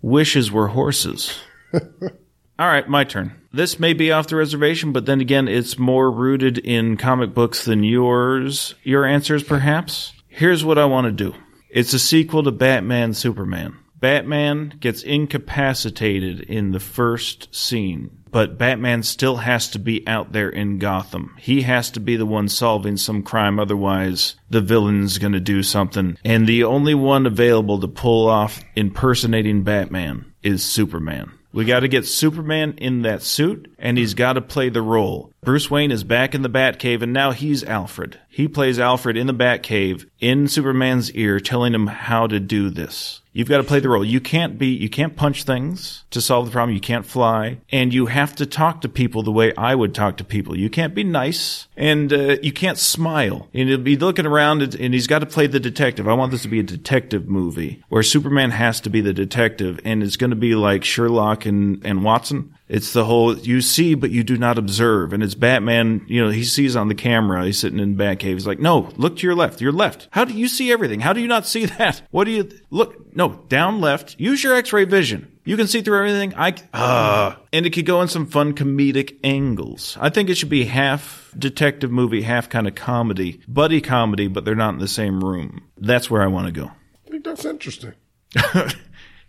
wishes 0.00 0.50
were 0.50 0.68
horses? 0.68 1.38
All 1.74 2.66
right, 2.66 2.88
my 2.88 3.04
turn. 3.04 3.37
This 3.52 3.80
may 3.80 3.94
be 3.94 4.12
off 4.12 4.26
the 4.26 4.36
reservation, 4.36 4.92
but 4.92 5.06
then 5.06 5.20
again, 5.20 5.48
it's 5.48 5.78
more 5.78 6.10
rooted 6.10 6.58
in 6.58 6.98
comic 6.98 7.32
books 7.32 7.64
than 7.64 7.82
yours. 7.82 8.74
Your 8.82 9.06
answers, 9.06 9.42
perhaps? 9.42 10.12
Here's 10.28 10.64
what 10.64 10.78
I 10.78 10.84
want 10.84 11.06
to 11.06 11.12
do 11.12 11.34
it's 11.70 11.92
a 11.92 11.98
sequel 11.98 12.42
to 12.42 12.52
Batman 12.52 13.14
Superman. 13.14 13.76
Batman 14.00 14.74
gets 14.78 15.02
incapacitated 15.02 16.40
in 16.40 16.70
the 16.70 16.80
first 16.80 17.52
scene, 17.54 18.10
but 18.30 18.56
Batman 18.56 19.02
still 19.02 19.38
has 19.38 19.68
to 19.70 19.78
be 19.78 20.06
out 20.06 20.32
there 20.32 20.50
in 20.50 20.78
Gotham. 20.78 21.34
He 21.38 21.62
has 21.62 21.90
to 21.92 22.00
be 22.00 22.16
the 22.16 22.26
one 22.26 22.48
solving 22.48 22.96
some 22.96 23.22
crime, 23.22 23.58
otherwise, 23.58 24.36
the 24.50 24.60
villain's 24.60 25.18
gonna 25.18 25.40
do 25.40 25.62
something. 25.62 26.16
And 26.24 26.46
the 26.46 26.62
only 26.64 26.94
one 26.94 27.26
available 27.26 27.80
to 27.80 27.88
pull 27.88 28.28
off 28.28 28.62
impersonating 28.76 29.62
Batman 29.62 30.26
is 30.42 30.62
Superman. 30.62 31.32
We 31.52 31.64
got 31.64 31.80
to 31.80 31.88
get 31.88 32.06
Superman 32.06 32.74
in 32.78 33.02
that 33.02 33.22
suit, 33.22 33.74
and 33.78 33.96
he's 33.96 34.14
got 34.14 34.34
to 34.34 34.40
play 34.40 34.68
the 34.68 34.82
role. 34.82 35.32
Bruce 35.48 35.70
Wayne 35.70 35.90
is 35.90 36.04
back 36.04 36.34
in 36.34 36.42
the 36.42 36.50
Batcave, 36.50 37.00
and 37.00 37.14
now 37.14 37.30
he's 37.30 37.64
Alfred. 37.64 38.20
He 38.28 38.46
plays 38.46 38.78
Alfred 38.78 39.16
in 39.16 39.26
the 39.26 39.32
Batcave 39.32 40.06
in 40.20 40.46
Superman's 40.46 41.10
ear, 41.12 41.40
telling 41.40 41.72
him 41.72 41.86
how 41.86 42.26
to 42.26 42.38
do 42.38 42.68
this. 42.68 43.22
You've 43.32 43.48
got 43.48 43.56
to 43.56 43.64
play 43.64 43.80
the 43.80 43.88
role. 43.88 44.04
You 44.04 44.20
can't 44.20 44.58
be, 44.58 44.66
you 44.66 44.90
can't 44.90 45.16
punch 45.16 45.44
things 45.44 46.04
to 46.10 46.20
solve 46.20 46.44
the 46.44 46.52
problem. 46.52 46.74
You 46.74 46.82
can't 46.82 47.06
fly, 47.06 47.60
and 47.72 47.94
you 47.94 48.06
have 48.06 48.36
to 48.36 48.44
talk 48.44 48.82
to 48.82 48.90
people 48.90 49.22
the 49.22 49.32
way 49.32 49.54
I 49.56 49.74
would 49.74 49.94
talk 49.94 50.18
to 50.18 50.24
people. 50.24 50.54
You 50.54 50.68
can't 50.68 50.94
be 50.94 51.02
nice, 51.02 51.66
and 51.78 52.12
uh, 52.12 52.36
you 52.42 52.52
can't 52.52 52.76
smile. 52.76 53.48
And 53.54 53.70
he'll 53.70 53.78
be 53.78 53.96
looking 53.96 54.26
around, 54.26 54.60
and, 54.60 54.74
and 54.74 54.92
he's 54.92 55.06
got 55.06 55.20
to 55.20 55.26
play 55.26 55.46
the 55.46 55.60
detective. 55.60 56.06
I 56.06 56.12
want 56.12 56.30
this 56.30 56.42
to 56.42 56.48
be 56.48 56.60
a 56.60 56.62
detective 56.64 57.26
movie 57.26 57.82
where 57.88 58.02
Superman 58.02 58.50
has 58.50 58.82
to 58.82 58.90
be 58.90 59.00
the 59.00 59.14
detective, 59.14 59.80
and 59.82 60.02
it's 60.02 60.16
going 60.16 60.28
to 60.28 60.36
be 60.36 60.54
like 60.54 60.84
Sherlock 60.84 61.46
and, 61.46 61.82
and 61.86 62.04
Watson. 62.04 62.52
It's 62.68 62.92
the 62.92 63.04
whole 63.04 63.36
you 63.38 63.60
see, 63.60 63.94
but 63.94 64.10
you 64.10 64.22
do 64.22 64.36
not 64.36 64.58
observe. 64.58 65.12
And 65.12 65.22
it's 65.22 65.34
Batman, 65.34 66.04
you 66.06 66.22
know, 66.22 66.30
he 66.30 66.44
sees 66.44 66.76
on 66.76 66.88
the 66.88 66.94
camera, 66.94 67.46
he's 67.46 67.58
sitting 67.58 67.78
in 67.78 67.96
the 67.96 68.04
Batcave. 68.04 68.34
He's 68.34 68.46
like, 68.46 68.58
no, 68.60 68.90
look 68.96 69.16
to 69.18 69.26
your 69.26 69.34
left, 69.34 69.60
your 69.60 69.72
left. 69.72 70.08
How 70.10 70.24
do 70.24 70.34
you 70.34 70.48
see 70.48 70.70
everything? 70.70 71.00
How 71.00 71.12
do 71.12 71.20
you 71.20 71.28
not 71.28 71.46
see 71.46 71.64
that? 71.78 72.02
What 72.10 72.24
do 72.24 72.30
you 72.30 72.50
look? 72.70 73.14
No, 73.16 73.44
down 73.48 73.80
left. 73.80 74.20
Use 74.20 74.44
your 74.44 74.54
x 74.54 74.72
ray 74.72 74.84
vision. 74.84 75.32
You 75.44 75.56
can 75.56 75.66
see 75.66 75.80
through 75.80 75.96
everything. 75.96 76.34
I, 76.36 76.54
uh, 76.74 77.34
and 77.54 77.64
it 77.64 77.70
could 77.70 77.86
go 77.86 78.02
in 78.02 78.08
some 78.08 78.26
fun 78.26 78.52
comedic 78.52 79.18
angles. 79.24 79.96
I 79.98 80.10
think 80.10 80.28
it 80.28 80.34
should 80.34 80.50
be 80.50 80.64
half 80.64 81.32
detective 81.38 81.90
movie, 81.90 82.20
half 82.20 82.50
kind 82.50 82.68
of 82.68 82.74
comedy, 82.74 83.40
buddy 83.48 83.80
comedy, 83.80 84.28
but 84.28 84.44
they're 84.44 84.54
not 84.54 84.74
in 84.74 84.78
the 84.80 84.86
same 84.88 85.24
room. 85.24 85.62
That's 85.78 86.10
where 86.10 86.20
I 86.20 86.26
want 86.26 86.46
to 86.46 86.52
go. 86.52 86.70
I 87.06 87.10
think 87.10 87.24
that's 87.24 87.46
interesting. 87.46 87.94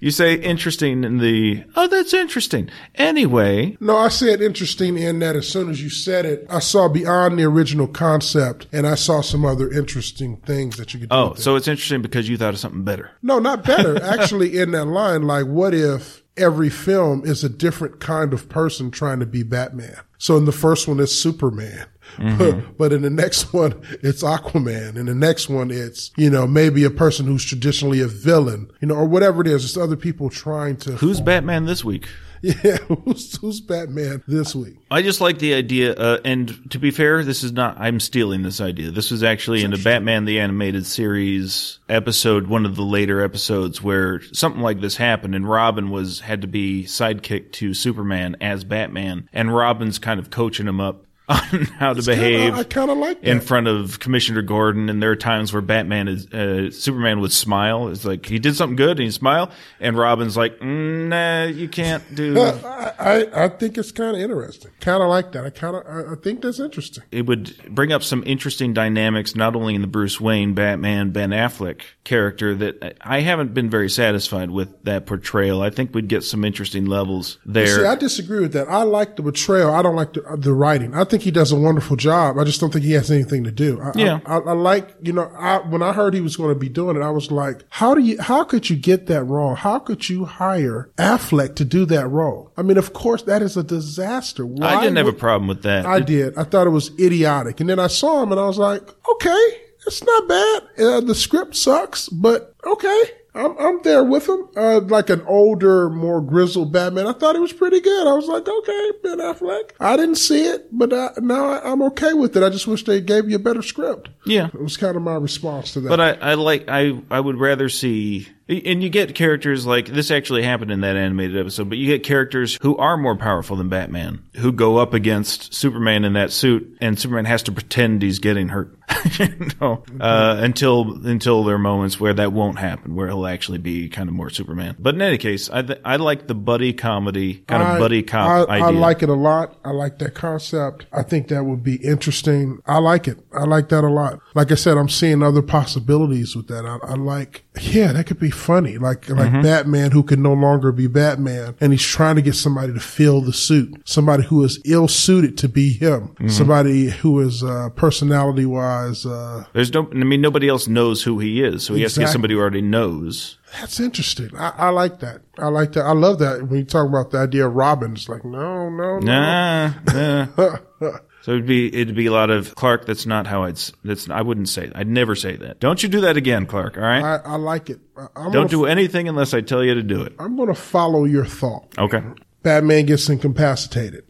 You 0.02 0.12
say 0.12 0.36
interesting 0.36 1.04
in 1.04 1.18
the, 1.18 1.66
oh, 1.76 1.88
that's 1.88 2.14
interesting. 2.14 2.70
Anyway, 2.96 3.76
No, 3.82 3.98
I 3.98 4.08
said 4.08 4.42
interesting 4.42 4.98
in 4.98 5.20
that 5.20 5.36
as 5.36 5.48
soon 5.50 5.70
as 5.70 5.84
you 5.84 5.90
said 5.90 6.26
it, 6.26 6.46
I 6.50 6.60
saw 6.60 6.88
beyond 6.88 7.38
the 7.38 7.44
original 7.44 7.88
concept 7.88 8.68
and 8.72 8.88
I 8.88 8.96
saw 8.96 9.20
some 9.22 9.44
other 9.44 9.70
interesting 9.70 10.38
things 10.46 10.78
that 10.78 10.94
you 10.94 11.02
could 11.02 11.10
do. 11.10 11.16
oh, 11.16 11.34
so 11.34 11.56
it's 11.58 11.68
interesting 11.68 12.02
because 12.02 12.30
you 12.30 12.38
thought 12.38 12.54
of 12.54 12.60
something 12.60 12.84
better. 12.84 13.12
No, 13.22 13.40
not 13.40 13.66
better. 13.66 14.02
Actually, 14.04 14.58
in 14.58 14.72
that 14.72 14.86
line, 14.86 15.24
like, 15.24 15.46
what 15.48 15.74
if 15.74 16.24
every 16.40 16.70
film 16.70 17.26
is 17.26 17.44
a 17.44 17.50
different 17.50 18.00
kind 18.00 18.34
of 18.34 18.50
person 18.50 18.92
trying 18.92 19.20
to 19.20 19.26
be 19.26 19.44
Batman? 19.44 19.98
So 20.18 20.38
in 20.38 20.46
the 20.46 20.52
first 20.52 20.88
one, 20.88 21.00
it's 21.00 21.12
Superman. 21.12 21.86
But, 22.18 22.26
mm-hmm. 22.26 22.72
but 22.78 22.92
in 22.92 23.02
the 23.04 23.10
next 23.10 23.54
one, 23.54 23.82
it's 24.02 24.24
Aquaman. 24.24 24.96
In 24.96 25.06
the 25.06 25.16
next 25.16 25.50
one, 25.50 25.72
it's, 25.72 26.12
you 26.18 26.30
know, 26.30 26.48
maybe 26.48 26.84
a 26.84 26.90
person 26.90 27.26
who's 27.26 27.46
traditionally 27.46 28.02
a 28.02 28.08
villain, 28.08 28.72
you 28.82 28.88
know, 28.88 28.96
or 28.96 29.06
whatever 29.06 29.42
it 29.42 29.48
is. 29.48 29.64
It's 29.64 29.78
other 29.78 29.96
people 29.96 30.30
trying 30.30 30.78
to. 30.78 30.94
Who's 30.94 31.22
Batman 31.22 31.66
this 31.66 31.84
week? 31.84 32.08
Yeah, 32.64 32.78
who's, 32.78 33.38
who's 33.38 33.60
Batman 33.60 34.24
this 34.28 34.56
week? 34.56 34.78
I 34.90 35.02
just 35.02 35.20
like 35.20 35.40
the 35.40 35.54
idea, 35.54 35.94
uh, 35.94 36.20
and 36.24 36.72
to 36.72 36.80
be 36.80 36.90
fair, 36.92 37.24
this 37.24 37.44
is 37.44 37.52
not, 37.52 37.78
I'm 37.80 38.00
stealing 38.00 38.44
this 38.44 38.62
idea. 38.62 38.92
This 38.92 39.12
was 39.12 39.24
actually 39.24 39.64
in 39.64 39.72
the 39.72 39.78
Batman 39.78 40.26
the 40.26 40.40
Animated 40.40 40.86
Series 40.86 41.80
episode, 41.90 42.48
one 42.48 42.66
of 42.66 42.76
the 42.76 42.84
later 42.84 43.22
episodes 43.22 43.82
where 43.82 44.22
something 44.34 44.62
like 44.62 44.80
this 44.80 44.96
happened 44.96 45.36
and 45.36 45.50
Robin 45.50 45.90
was, 45.90 46.22
had 46.22 46.42
to 46.42 46.48
be 46.48 46.86
sidekick 46.86 47.52
to 47.54 47.74
Superman 47.74 48.38
as 48.40 48.64
Batman 48.64 49.28
and 49.34 49.54
Robin's 49.54 50.00
kind 50.00 50.20
of 50.20 50.30
coaching 50.30 50.68
him 50.68 50.80
up 50.80 51.06
on 51.52 51.66
how 51.78 51.94
to 51.94 52.02
behave. 52.02 52.56
I 52.56 52.64
kind 52.64 52.90
of 52.90 52.98
like 52.98 53.22
that. 53.22 53.30
in 53.30 53.40
front 53.40 53.68
of 53.68 54.00
Commissioner 54.00 54.42
Gordon, 54.42 54.90
and 54.90 55.02
there 55.02 55.12
are 55.12 55.16
times 55.16 55.54
where 55.54 55.62
Batman 55.62 56.08
is 56.08 56.26
uh, 56.34 56.72
Superman 56.72 57.20
would 57.20 57.32
smile. 57.32 57.90
It's 57.90 58.04
like 58.04 58.26
he 58.26 58.40
did 58.40 58.56
something 58.56 58.76
good, 58.76 58.98
and 58.98 59.02
he 59.02 59.12
smile, 59.12 59.52
and 59.80 59.96
Robin's 59.96 60.36
like, 60.36 60.58
mm, 60.58 61.08
"Nah, 61.08 61.44
you 61.44 61.68
can't 61.68 62.04
do." 62.16 62.40
I, 62.40 62.94
I, 63.00 63.46
I 63.46 63.48
think 63.50 63.78
it's 63.78 63.92
kind 63.92 64.16
of 64.16 64.22
interesting. 64.24 64.72
Kind 64.80 65.04
of 65.04 65.10
like 65.10 65.32
that. 65.34 65.46
I 65.46 65.52
kind 65.52 65.76
of, 65.76 65.86
I, 65.86 66.14
I 66.14 66.16
think 66.16 66.42
that's 66.42 66.60
interesting. 66.60 67.04
it 67.12 67.28
would 67.28 67.56
bring 67.76 67.92
up 67.92 68.02
some 68.02 68.24
interesting 68.26 68.74
dynamics, 68.74 69.36
not 69.36 69.56
only 69.56 69.76
in 69.76 69.82
the 69.82 69.88
Bruce 69.88 70.20
Wayne, 70.20 70.56
Batman, 70.56 71.12
Ben 71.12 71.30
Affleck 71.30 71.82
character. 72.04 72.56
That 72.56 72.98
I 73.02 73.20
haven't 73.20 73.54
been 73.54 73.70
very 73.70 73.90
satisfied 73.92 74.50
with 74.50 74.84
that 74.84 75.06
portrayal. 75.06 75.62
I 75.62 75.70
think 75.70 75.94
we'd 75.94 76.08
get 76.08 76.24
some 76.24 76.44
interesting 76.44 76.86
levels 76.88 77.38
there. 77.46 77.68
See, 77.68 77.86
I 77.86 77.94
disagree 77.94 78.40
with 78.40 78.54
that. 78.54 78.68
I 78.68 78.82
like 78.82 79.16
the 79.16 79.22
portrayal. 79.22 79.72
I 79.72 79.84
don't 79.84 79.96
like 79.96 80.14
the, 80.14 80.24
the 80.36 80.54
writing. 80.54 80.96
I 80.96 81.04
think 81.04 81.19
he 81.22 81.32
does 81.32 81.52
a 81.52 81.56
wonderful 81.56 81.96
job. 81.96 82.38
I 82.38 82.44
just 82.44 82.60
don't 82.60 82.72
think 82.72 82.86
he 82.86 82.94
has 82.94 83.12
anything 83.12 83.44
to 83.44 83.52
do. 83.52 83.82
I, 83.82 83.92
Yeah. 83.96 84.20
I, 84.26 84.38
I, 84.38 84.40
I 84.40 84.52
like, 84.54 84.96
you 85.02 85.14
know, 85.14 85.32
I, 85.38 85.58
when 85.60 85.82
I 85.82 85.94
heard 85.94 86.14
he 86.14 86.22
was 86.22 86.36
going 86.38 86.54
to 86.54 86.60
be 86.60 86.70
doing 86.70 86.96
it, 86.96 87.02
I 87.02 87.10
was 87.10 87.32
like, 87.32 87.64
how 87.70 87.94
do 87.94 88.02
you, 88.02 88.22
how 88.22 88.44
could 88.44 88.70
you 88.70 88.76
get 88.76 89.08
that 89.08 89.24
wrong? 89.24 89.56
How 89.56 89.80
could 89.80 90.10
you 90.10 90.26
hire 90.26 90.92
Affleck 90.98 91.56
to 91.56 91.66
do 91.66 91.86
that 91.86 92.08
role? 92.08 92.52
I 92.58 92.62
mean, 92.62 92.78
of 92.78 92.94
course, 92.94 93.24
that 93.24 93.42
is 93.42 93.58
a 93.58 93.64
disaster. 93.64 94.46
Why 94.46 94.76
I 94.76 94.82
didn't 94.82 94.98
have 94.98 95.08
a 95.08 95.14
problem 95.14 95.48
with 95.48 95.64
that. 95.64 95.86
I 95.86 96.00
did. 96.00 96.38
I 96.38 96.44
thought 96.44 96.68
it 96.68 96.72
was 96.72 96.92
idiotic. 97.00 97.60
And 97.60 97.70
then 97.70 97.80
I 97.80 97.88
saw 97.88 98.24
him 98.24 98.32
and 98.32 98.40
I 98.40 98.46
was 98.46 98.58
like, 98.58 98.82
okay, 99.12 99.62
it's 99.88 100.04
not 100.04 100.28
bad. 100.28 100.64
Uh, 100.78 101.02
the 101.02 101.16
script 101.16 101.56
sucks, 101.56 102.10
but 102.10 102.54
okay. 102.66 103.02
I'm, 103.34 103.58
I'm 103.58 103.82
there 103.84 104.04
with 104.04 104.28
him. 104.28 104.48
Uh, 104.56 104.82
like 104.82 105.10
an 105.10 105.22
older, 105.28 105.90
more 105.90 106.22
grizzled 106.22 106.72
Batman. 106.72 107.08
I 107.08 107.14
thought 107.14 107.36
it 107.36 107.40
was 107.42 107.54
pretty 107.54 107.80
good. 107.80 108.08
I 108.08 108.14
was 108.14 108.28
like, 108.28 108.48
okay, 108.48 108.92
Ben 109.04 109.20
Affleck. 109.20 109.72
I 109.80 109.96
didn't 109.96 110.16
see 110.16 110.46
it, 110.46 110.68
but 110.72 110.92
uh, 110.92 111.12
now 111.18 111.46
I, 111.46 111.72
I'm 111.72 111.82
okay 111.84 112.14
with 112.14 112.36
it. 112.36 112.44
I 112.44 112.50
just 112.50 112.68
wish 112.68 112.84
they 112.84 113.02
gave 113.02 113.30
you 113.30 113.36
a 113.36 113.40
better 113.40 113.62
script. 113.62 114.10
yeah, 114.26 114.48
It 114.48 114.62
was 114.62 114.78
kind 114.78 114.96
of 114.96 115.02
my 115.02 115.16
response 115.16 115.74
to 115.74 115.82
that. 115.82 115.90
But 115.90 116.00
I, 116.00 116.12
I 116.14 116.34
like 116.34 116.66
I 116.68 117.02
I 117.10 117.20
would 117.20 117.38
rather 117.40 117.70
see 117.70 118.28
and 118.50 118.82
you 118.82 118.90
get 118.90 119.14
characters 119.14 119.66
like 119.68 119.88
this 119.88 120.10
actually 120.10 120.42
happened 120.42 120.72
in 120.72 120.82
that 120.82 120.96
animated 120.96 121.38
episode, 121.38 121.70
but 121.70 121.78
you 121.78 121.86
get 121.86 122.04
characters 122.04 122.58
who 122.62 122.76
are 122.78 122.98
more 122.98 123.16
powerful 123.16 123.56
than 123.56 123.70
Batman, 123.70 124.24
who 124.38 124.52
go 124.52 124.78
up 124.78 124.94
against 124.96 125.54
Superman 125.54 126.04
in 126.04 126.14
that 126.14 126.32
suit, 126.32 126.78
and 126.82 127.00
Superman 127.00 127.26
has 127.26 127.44
to 127.44 127.52
pretend 127.52 128.02
he's 128.02 128.18
getting 128.18 128.50
hurt. 128.50 128.76
you 129.20 129.48
know, 129.62 129.84
uh, 130.00 130.38
until 130.40 131.06
until 131.06 131.44
there 131.44 131.56
are 131.56 131.60
moments 131.60 132.00
where 132.00 132.14
that 132.14 132.34
won't 132.34 132.60
happen, 132.60 132.96
where 132.96 133.08
he'll 133.08 133.28
actually 133.28 133.58
be 133.58 133.90
kind 133.90 134.10
of 134.10 134.16
more 134.16 134.30
Superman. 134.30 134.76
But 134.80 134.96
in 134.96 135.02
any 135.02 135.18
case, 135.18 135.50
I 135.50 135.62
th- 135.62 135.80
I 135.86 135.98
like 135.98 136.28
the 136.28 136.36
buddy 136.36 136.74
comedy 136.74 137.44
kind 137.48 137.64
of 137.64 137.80
buddy 137.80 138.04
cop 138.04 138.50
I, 138.50 138.56
idea. 138.56 138.68
I 138.68 138.70
like 138.72 139.04
it 139.04 139.10
a 139.10 139.14
lot. 139.14 139.58
I 139.64 139.72
like 139.72 140.00
that 140.00 140.14
concept. 140.14 140.86
I 140.92 141.04
think 141.04 141.28
that 141.30 141.44
would 141.44 141.64
be 141.64 141.76
interesting. 141.76 142.62
I 142.66 142.80
like 142.80 143.08
it. 143.08 143.20
I 143.34 143.44
like 143.44 143.70
that 143.70 143.84
a 143.84 143.90
lot. 143.90 144.20
Like 144.34 144.52
I 144.52 144.56
said, 144.56 144.78
I'm 144.78 144.90
seeing 144.90 145.22
other 145.24 145.42
possibilities 145.42 146.36
with 146.36 146.48
that. 146.48 146.66
I, 146.66 146.78
I 146.86 146.96
like, 146.96 147.46
yeah, 147.62 147.92
that 147.94 148.06
could 148.08 148.20
be 148.20 148.32
funny. 148.32 148.78
Like, 148.78 149.08
like 149.10 149.30
Mm-hmm. 149.30 149.42
Batman 149.44 149.92
who 149.92 150.02
can 150.04 150.22
no 150.22 150.34
longer 150.34 150.72
be 150.72 150.88
Batman 150.88 151.56
and 151.62 151.72
he's 151.72 151.84
trying 151.86 152.16
to 152.16 152.22
get 152.22 152.34
somebody 152.36 152.74
to 152.74 152.80
fill 152.80 153.22
the 153.22 153.34
suit. 153.34 153.82
Somebody 153.86 154.24
who 154.24 154.44
is 154.44 154.60
ill 154.66 154.88
suited 154.88 155.38
to 155.40 155.48
be 155.50 155.74
him. 155.74 156.10
Mm-hmm. 156.10 156.30
Somebody 156.30 156.90
who 156.90 157.20
is, 157.20 157.44
uh, 157.44 157.70
personality 157.76 158.46
wise, 158.46 159.06
uh, 159.06 159.46
There's 159.54 159.74
no, 159.74 159.88
I 159.92 159.96
mean, 159.96 160.22
nobody 160.22 160.48
else 160.50 160.68
knows 160.68 161.04
who 161.04 161.20
he 161.20 161.44
is, 161.44 161.64
so 161.64 161.76
he 161.76 161.84
has 161.84 161.94
to 161.94 162.02
get 162.02 162.10
somebody 162.10 162.34
who 162.34 162.40
already 162.40 162.62
knows. 162.62 163.38
That's 163.60 163.80
interesting. 163.80 164.30
I, 164.38 164.54
I 164.58 164.70
like 164.70 165.00
that. 165.00 165.22
I 165.38 165.48
like 165.48 165.74
that. 165.74 165.86
I 165.86 165.94
love 165.94 166.20
that 166.20 166.48
when 166.48 166.60
you 166.60 166.66
talk 166.66 166.88
about 166.88 167.12
the 167.12 167.20
idea 167.20 167.48
of 167.48 167.54
Robin. 167.56 167.94
It's 167.94 168.08
like, 168.10 168.24
no, 168.24 168.70
no, 168.70 169.00
no. 169.00 169.00
Nah, 169.00 169.74
nah. 169.88 170.58
So 171.22 171.32
it'd 171.32 171.46
be 171.46 171.68
it'd 171.76 171.96
be 171.96 172.06
a 172.06 172.12
lot 172.12 172.30
of 172.30 172.56
Clark. 172.56 172.86
That's 172.86 173.06
not 173.06 173.28
how 173.28 173.44
I'd. 173.44 173.60
That's 173.84 174.10
I 174.10 174.22
wouldn't 174.22 174.50
say. 174.50 174.72
I'd 174.74 174.88
never 174.88 175.16
say 175.16 175.36
that. 175.38 175.60
Don't 175.60 175.84
you 175.84 175.90
do 175.90 176.02
that 176.02 176.18
again, 176.18 176.46
Clark? 176.46 176.78
All 176.78 176.84
right. 176.84 177.04
I, 177.04 177.34
I 177.34 177.36
like 177.36 177.70
it. 177.70 177.80
I, 177.98 178.08
Don't 178.16 178.32
gonna, 178.32 178.48
do 178.48 178.66
anything 178.66 179.08
unless 179.08 179.34
I 179.34 179.42
tell 179.42 179.64
you 179.64 179.76
to 179.76 179.84
do 179.84 180.02
it. 180.02 180.14
I'm 180.18 180.38
going 180.38 180.48
to 180.48 180.56
follow 180.56 181.04
your 181.04 181.26
thought. 181.26 181.78
Okay. 181.78 182.02
Batman 182.42 182.86
gets 182.86 183.10
incapacitated, 183.10 184.06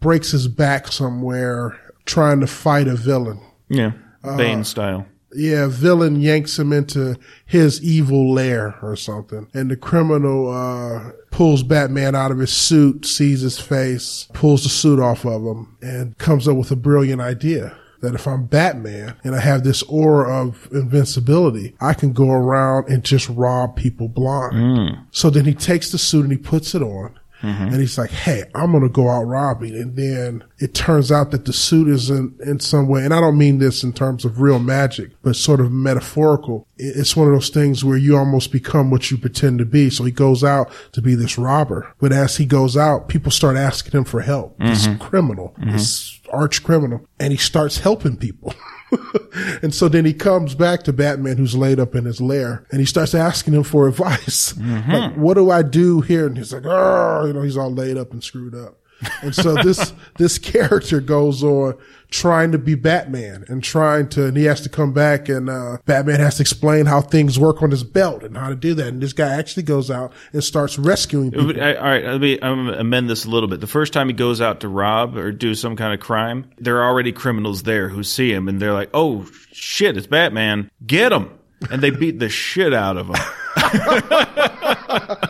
breaks 0.00 0.32
his 0.32 0.48
back 0.48 0.88
somewhere 0.88 1.78
trying 2.04 2.40
to 2.40 2.46
fight 2.46 2.88
a 2.88 2.96
villain. 2.96 3.40
Yeah. 3.68 3.92
Uh, 4.24 4.36
Bane 4.36 4.64
style. 4.64 5.06
Yeah, 5.34 5.68
villain 5.68 6.20
yanks 6.20 6.58
him 6.58 6.72
into 6.72 7.16
his 7.46 7.82
evil 7.82 8.32
lair 8.32 8.76
or 8.82 8.96
something. 8.96 9.48
And 9.54 9.70
the 9.70 9.76
criminal, 9.76 10.52
uh, 10.52 11.12
pulls 11.30 11.62
Batman 11.62 12.14
out 12.14 12.30
of 12.32 12.38
his 12.38 12.52
suit, 12.52 13.06
sees 13.06 13.40
his 13.42 13.58
face, 13.60 14.26
pulls 14.32 14.64
the 14.64 14.68
suit 14.68 14.98
off 14.98 15.24
of 15.24 15.42
him, 15.42 15.76
and 15.80 16.18
comes 16.18 16.48
up 16.48 16.56
with 16.56 16.70
a 16.70 16.76
brilliant 16.76 17.20
idea. 17.20 17.76
That 18.00 18.14
if 18.14 18.26
I'm 18.26 18.46
Batman 18.46 19.14
and 19.22 19.34
I 19.34 19.40
have 19.40 19.62
this 19.62 19.82
aura 19.82 20.46
of 20.46 20.68
invincibility, 20.72 21.76
I 21.82 21.92
can 21.92 22.14
go 22.14 22.30
around 22.30 22.88
and 22.88 23.04
just 23.04 23.28
rob 23.28 23.76
people 23.76 24.08
blind. 24.08 24.54
So 25.10 25.28
then 25.28 25.44
he 25.44 25.52
takes 25.52 25.92
the 25.92 25.98
suit 25.98 26.22
and 26.22 26.32
he 26.32 26.38
puts 26.38 26.74
it 26.74 26.80
on. 26.80 27.19
Mm-hmm. 27.42 27.64
And 27.64 27.76
he's 27.76 27.98
like, 27.98 28.10
Hey, 28.10 28.44
I'm 28.54 28.72
going 28.72 28.82
to 28.82 28.88
go 28.88 29.08
out 29.08 29.24
robbing. 29.24 29.74
And 29.74 29.96
then 29.96 30.44
it 30.58 30.74
turns 30.74 31.10
out 31.10 31.30
that 31.30 31.44
the 31.46 31.52
suit 31.52 31.88
is 31.88 32.10
in, 32.10 32.34
in 32.44 32.60
some 32.60 32.88
way, 32.88 33.04
and 33.04 33.14
I 33.14 33.20
don't 33.20 33.38
mean 33.38 33.58
this 33.58 33.82
in 33.82 33.92
terms 33.92 34.24
of 34.24 34.40
real 34.40 34.58
magic, 34.58 35.10
but 35.22 35.36
sort 35.36 35.60
of 35.60 35.72
metaphorical. 35.72 36.66
It's 36.76 37.16
one 37.16 37.28
of 37.28 37.34
those 37.34 37.50
things 37.50 37.84
where 37.84 37.96
you 37.96 38.16
almost 38.16 38.52
become 38.52 38.90
what 38.90 39.10
you 39.10 39.18
pretend 39.18 39.58
to 39.58 39.64
be. 39.64 39.90
So 39.90 40.04
he 40.04 40.12
goes 40.12 40.44
out 40.44 40.70
to 40.92 41.02
be 41.02 41.14
this 41.14 41.38
robber. 41.38 41.94
But 41.98 42.12
as 42.12 42.36
he 42.36 42.46
goes 42.46 42.76
out, 42.76 43.08
people 43.08 43.30
start 43.30 43.56
asking 43.56 43.92
him 43.92 44.04
for 44.04 44.20
help. 44.20 44.58
This 44.58 44.86
mm-hmm. 44.86 44.98
criminal, 44.98 45.54
mm-hmm. 45.58 45.72
this 45.72 46.20
arch 46.32 46.62
criminal, 46.62 47.06
and 47.18 47.32
he 47.32 47.38
starts 47.38 47.78
helping 47.78 48.16
people. 48.16 48.54
and 49.62 49.74
so 49.74 49.88
then 49.88 50.04
he 50.04 50.12
comes 50.12 50.54
back 50.54 50.82
to 50.84 50.92
Batman, 50.92 51.36
who's 51.36 51.56
laid 51.56 51.80
up 51.80 51.94
in 51.94 52.04
his 52.04 52.20
lair, 52.20 52.66
and 52.70 52.80
he 52.80 52.86
starts 52.86 53.14
asking 53.14 53.54
him 53.54 53.62
for 53.62 53.88
advice. 53.88 54.52
Mm-hmm. 54.54 54.92
Like, 54.92 55.14
what 55.14 55.34
do 55.34 55.50
I 55.50 55.62
do 55.62 56.00
here? 56.00 56.26
And 56.26 56.36
he's 56.36 56.52
like, 56.52 56.64
oh, 56.66 57.24
you 57.26 57.32
know, 57.32 57.42
he's 57.42 57.56
all 57.56 57.72
laid 57.72 57.96
up 57.96 58.12
and 58.12 58.22
screwed 58.22 58.54
up. 58.54 58.76
And 59.22 59.34
so 59.34 59.54
this, 59.54 59.92
this 60.18 60.38
character 60.38 61.00
goes 61.00 61.42
on 61.42 61.78
trying 62.10 62.52
to 62.52 62.58
be 62.58 62.74
Batman 62.74 63.44
and 63.48 63.62
trying 63.62 64.08
to, 64.10 64.26
and 64.26 64.36
he 64.36 64.44
has 64.44 64.60
to 64.62 64.68
come 64.68 64.92
back 64.92 65.28
and, 65.28 65.48
uh, 65.48 65.78
Batman 65.86 66.20
has 66.20 66.36
to 66.36 66.42
explain 66.42 66.86
how 66.86 67.00
things 67.00 67.38
work 67.38 67.62
on 67.62 67.70
his 67.70 67.84
belt 67.84 68.22
and 68.24 68.36
how 68.36 68.48
to 68.48 68.54
do 68.56 68.74
that. 68.74 68.88
And 68.88 69.00
this 69.02 69.12
guy 69.12 69.28
actually 69.28 69.62
goes 69.62 69.90
out 69.90 70.12
and 70.32 70.42
starts 70.42 70.78
rescuing 70.78 71.30
people. 71.30 71.60
I- 71.62 71.74
all 71.74 71.84
right, 71.84 72.04
let 72.04 72.20
me 72.20 72.38
I'm 72.42 72.66
gonna 72.66 72.78
amend 72.78 73.08
this 73.08 73.24
a 73.24 73.30
little 73.30 73.48
bit. 73.48 73.60
The 73.60 73.66
first 73.66 73.92
time 73.92 74.08
he 74.08 74.12
goes 74.14 74.40
out 74.40 74.60
to 74.60 74.68
rob 74.68 75.16
or 75.16 75.30
do 75.32 75.54
some 75.54 75.76
kind 75.76 75.94
of 75.94 76.00
crime, 76.00 76.46
there 76.58 76.78
are 76.78 76.88
already 76.88 77.12
criminals 77.12 77.62
there 77.62 77.88
who 77.88 78.02
see 78.02 78.32
him 78.32 78.48
and 78.48 78.60
they're 78.60 78.72
like, 78.74 78.90
"Oh 78.92 79.26
shit, 79.52 79.96
it's 79.96 80.06
Batman! 80.06 80.70
Get 80.86 81.12
him!" 81.12 81.30
And 81.70 81.82
they 81.82 81.90
beat 81.90 82.18
the 82.18 82.28
shit 82.28 82.72
out 82.74 82.96
of 82.96 83.08
him 83.08 83.16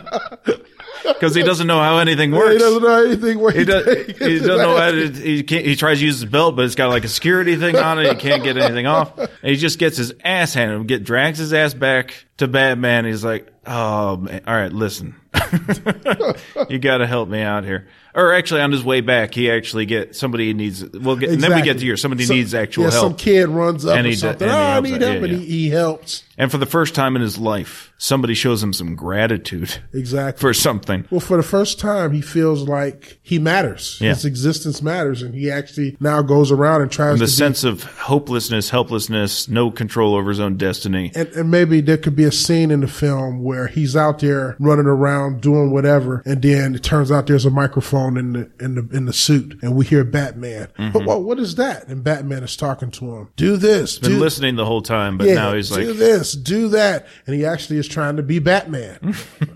because 1.21 1.35
he 1.35 1.43
doesn't 1.43 1.67
know 1.67 1.79
how 1.79 1.99
anything 1.99 2.31
works. 2.31 2.53
He 2.53 2.57
doesn't 2.57 2.81
know 2.81 3.05
anything 3.05 3.39
where 3.39 3.51
He, 3.51 3.63
does, 3.63 3.85
he 4.07 4.39
doesn't 4.39 4.57
know 4.57 4.75
how 4.75 4.89
to, 4.89 5.11
he 5.11 5.43
can't, 5.43 5.63
he 5.63 5.75
tries 5.75 5.99
to 5.99 6.05
use 6.05 6.19
his 6.19 6.27
belt, 6.27 6.55
but 6.55 6.65
it's 6.65 6.73
got 6.73 6.89
like 6.89 7.03
a 7.03 7.07
security 7.07 7.55
thing 7.57 7.75
on 7.75 7.99
it. 7.99 8.07
He 8.07 8.15
can't 8.15 8.43
get 8.43 8.57
anything 8.57 8.87
off. 8.87 9.15
And 9.19 9.29
he 9.43 9.55
just 9.55 9.77
gets 9.77 9.97
his 9.97 10.13
ass 10.23 10.55
handed 10.55 10.73
him, 10.73 10.87
get, 10.87 11.03
drags 11.03 11.37
his 11.37 11.53
ass 11.53 11.75
back 11.75 12.25
to 12.41 12.47
Batman. 12.47 13.05
He's 13.05 13.23
like, 13.23 13.47
"Oh, 13.65 14.17
man. 14.17 14.41
all 14.45 14.53
right, 14.53 14.71
listen, 14.71 15.15
you 16.69 16.79
got 16.79 16.97
to 16.99 17.07
help 17.07 17.29
me 17.29 17.41
out 17.41 17.63
here." 17.63 17.87
Or 18.13 18.33
actually, 18.33 18.59
on 18.59 18.73
his 18.73 18.83
way 18.83 18.99
back, 18.99 19.33
he 19.33 19.49
actually 19.49 19.85
get 19.85 20.17
somebody 20.17 20.53
needs. 20.53 20.83
Well, 20.91 21.15
get, 21.15 21.29
and 21.29 21.41
then 21.41 21.55
we 21.55 21.61
get 21.61 21.77
to 21.79 21.85
here. 21.85 21.95
Somebody 21.95 22.25
Some- 22.25 22.35
needs 22.35 22.53
actual 22.53 22.83
yeah, 22.85 22.91
help. 22.91 23.03
Some 23.11 23.15
kid 23.15 23.47
runs 23.47 23.85
up 23.85 23.95
And 23.97 24.05
or 24.05 24.09
he 24.09 24.15
d- 24.15 24.19
something. 24.19 24.49
and 24.49 24.51
he 24.51 24.57
oh, 24.57 24.67
I 24.67 24.71
helps 24.73 24.89
need 24.89 25.01
help, 25.01 25.13
Yeah, 25.15 25.23
and 25.23 25.31
yeah. 25.31 25.37
he, 25.39 25.45
he 25.45 25.69
helps. 25.69 26.23
and 26.37 26.51
for 26.51 26.57
the 26.57 26.65
first 26.65 26.93
time 26.93 27.15
in 27.15 27.21
his 27.21 27.37
life, 27.37 27.93
somebody 27.97 28.33
shows 28.33 28.61
him 28.61 28.73
some 28.73 28.95
gratitude 28.97 29.77
Exactly. 29.93 30.41
for 30.41 30.53
something. 30.53 31.05
Well, 31.09 31.21
for 31.21 31.37
the 31.37 31.43
first 31.43 31.79
time, 31.79 32.11
he 32.11 32.19
feels 32.19 32.67
like 32.67 33.17
he 33.21 33.39
matters. 33.39 33.97
His 33.99 34.25
existence 34.25 34.81
matters, 34.81 35.21
and 35.21 35.33
he 35.33 35.49
actually 35.49 35.95
now 36.01 36.21
goes 36.21 36.51
around 36.51 36.81
and 36.81 36.91
tries 36.91 37.17
The 37.17 37.27
to. 37.27 37.31
sense 37.31 37.63
of 37.63 37.83
hopelessness, 37.83 38.71
helplessness, 38.71 39.47
no 39.47 39.71
control 39.71 40.15
over 40.15 40.31
his 40.31 40.41
own 40.41 40.57
destiny. 40.57 41.13
and, 41.15 41.29
and 41.29 41.49
maybe 41.49 41.79
there 41.79 41.97
could 41.97 42.17
be 42.17 42.25
a 42.25 42.30
scene 42.31 42.71
in 42.71 42.81
the 42.81 42.87
film 42.87 43.43
where 43.43 43.67
he's 43.67 43.95
out 43.95 44.19
there 44.19 44.55
running 44.59 44.85
around 44.85 45.41
doing 45.41 45.71
whatever, 45.71 46.21
and 46.25 46.41
then 46.41 46.75
it 46.75 46.83
turns 46.83 47.11
out 47.11 47.27
there's 47.27 47.45
a 47.45 47.49
microphone 47.49 48.17
in 48.17 48.33
the 48.33 48.51
in 48.59 48.75
the 48.75 48.87
in 48.95 49.05
the 49.05 49.13
suit, 49.13 49.59
and 49.61 49.75
we 49.75 49.85
hear 49.85 50.03
Batman. 50.03 50.67
Mm-hmm. 50.77 50.91
But 50.91 51.05
what 51.05 51.23
what 51.23 51.39
is 51.39 51.55
that? 51.55 51.87
And 51.87 52.03
Batman 52.03 52.43
is 52.43 52.55
talking 52.55 52.91
to 52.91 53.15
him. 53.15 53.29
Do 53.35 53.57
this. 53.57 53.99
Been 53.99 54.11
do 54.11 54.19
listening 54.19 54.55
the 54.55 54.65
whole 54.65 54.81
time, 54.81 55.17
but 55.17 55.27
yeah, 55.27 55.35
now 55.35 55.53
he's 55.53 55.71
like, 55.71 55.81
do 55.81 55.93
this, 55.93 56.33
do 56.33 56.69
that, 56.69 57.07
and 57.25 57.35
he 57.35 57.45
actually 57.45 57.77
is 57.77 57.87
trying 57.87 58.17
to 58.17 58.23
be 58.23 58.39
Batman. 58.39 59.15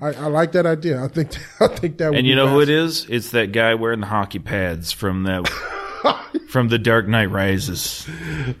I, 0.00 0.12
I 0.12 0.26
like 0.26 0.52
that 0.52 0.66
idea. 0.66 1.02
I 1.02 1.08
think 1.08 1.30
I 1.60 1.68
think 1.68 1.98
that. 1.98 2.10
Would 2.10 2.18
And 2.18 2.26
you 2.26 2.34
be 2.34 2.36
know 2.36 2.48
who 2.48 2.60
it 2.60 2.68
is? 2.68 3.06
It's 3.08 3.30
that 3.30 3.52
guy 3.52 3.74
wearing 3.74 4.00
the 4.00 4.06
hockey 4.06 4.38
pads 4.38 4.92
from 4.92 5.24
that 5.24 5.42
from 6.48 6.68
The 6.68 6.78
Dark 6.78 7.08
Knight 7.08 7.30
Rises. 7.30 8.06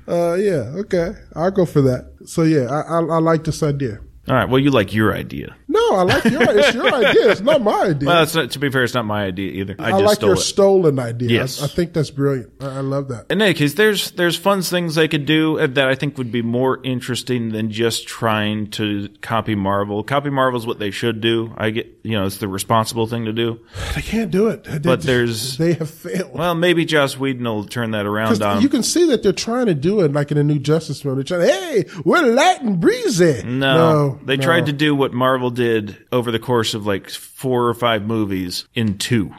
Uh, 0.08 0.34
yeah, 0.34 0.72
okay, 0.76 1.12
I'll 1.34 1.50
go 1.50 1.66
for 1.66 1.80
that. 1.82 2.10
So 2.26 2.42
yeah, 2.42 2.66
I, 2.70 2.80
I, 2.80 2.98
I 2.98 3.18
like 3.18 3.44
this 3.44 3.62
idea. 3.62 4.00
All 4.28 4.34
right. 4.34 4.48
Well, 4.48 4.58
you 4.58 4.70
like 4.70 4.92
your 4.92 5.14
idea. 5.14 5.54
No, 5.76 5.96
I 5.96 6.02
like 6.02 6.24
your. 6.24 6.42
it's 6.42 6.74
your 6.74 6.92
idea. 6.94 7.30
It's 7.32 7.40
not 7.40 7.62
my 7.62 7.82
idea. 7.90 8.08
Well, 8.08 8.22
it's 8.22 8.34
not, 8.34 8.50
to 8.52 8.58
be 8.58 8.70
fair, 8.70 8.84
it's 8.84 8.94
not 8.94 9.04
my 9.04 9.24
idea 9.24 9.50
either. 9.52 9.76
I, 9.78 9.88
I 9.88 9.90
just 9.92 10.04
like 10.04 10.16
stole 10.16 10.28
your 10.28 10.36
it. 10.36 10.40
stolen 10.40 10.98
idea. 10.98 11.28
Yes. 11.30 11.60
I, 11.60 11.64
I 11.66 11.68
think 11.68 11.92
that's 11.92 12.10
brilliant. 12.10 12.52
I, 12.60 12.76
I 12.78 12.80
love 12.80 13.08
that. 13.08 13.26
In 13.30 13.42
any 13.42 13.54
case, 13.54 13.74
there's 13.74 14.10
there's 14.12 14.36
fun 14.36 14.62
things 14.62 14.94
they 14.94 15.08
could 15.08 15.26
do 15.26 15.58
uh, 15.58 15.66
that 15.66 15.88
I 15.88 15.94
think 15.94 16.16
would 16.18 16.32
be 16.32 16.42
more 16.42 16.80
interesting 16.84 17.50
than 17.52 17.70
just 17.70 18.06
trying 18.08 18.70
to 18.72 19.08
copy 19.20 19.54
Marvel. 19.54 20.02
Copy 20.02 20.30
Marvel 20.30 20.58
is 20.58 20.66
what 20.66 20.78
they 20.78 20.90
should 20.90 21.20
do. 21.20 21.52
I 21.56 21.70
get, 21.70 21.86
you 22.02 22.12
know, 22.18 22.26
it's 22.26 22.38
the 22.38 22.48
responsible 22.48 23.06
thing 23.06 23.24
to 23.26 23.32
do. 23.32 23.60
They 23.94 24.02
can't 24.02 24.30
do 24.30 24.48
it. 24.48 24.64
They- 24.64 24.78
But 24.78 25.02
there's- 25.02 25.56
they 25.56 25.72
have 25.74 25.88
failed. 25.90 26.32
Well, 26.34 26.54
maybe 26.54 26.84
Joss 26.84 27.16
Whedon 27.18 27.44
will 27.44 27.64
turn 27.64 27.92
that 27.92 28.04
around. 28.06 28.42
on. 28.42 28.60
you 28.62 28.68
can 28.68 28.82
see 28.82 29.06
that 29.08 29.22
they're 29.22 29.32
trying 29.32 29.66
to 29.66 29.74
do 29.74 30.00
it 30.00 30.12
like 30.12 30.30
in 30.30 30.38
a 30.38 30.44
new 30.44 30.58
Justice 30.58 31.00
film. 31.02 31.14
They're 31.16 31.24
trying 31.24 31.48
hey, 31.48 31.84
we're 32.04 32.22
light 32.22 32.60
and 32.62 32.78
breezy. 32.80 33.42
No, 33.44 34.18
they 34.24 34.36
no. 34.36 34.42
tried 34.42 34.66
to 34.66 34.72
do 34.72 34.94
what 34.94 35.12
Marvel 35.14 35.50
did 35.50 35.65
over 36.12 36.30
the 36.30 36.38
course 36.38 36.74
of 36.74 36.86
like 36.86 37.10
four 37.10 37.68
or 37.68 37.74
five 37.74 38.02
movies 38.06 38.66
in 38.74 38.98
two. 38.98 39.32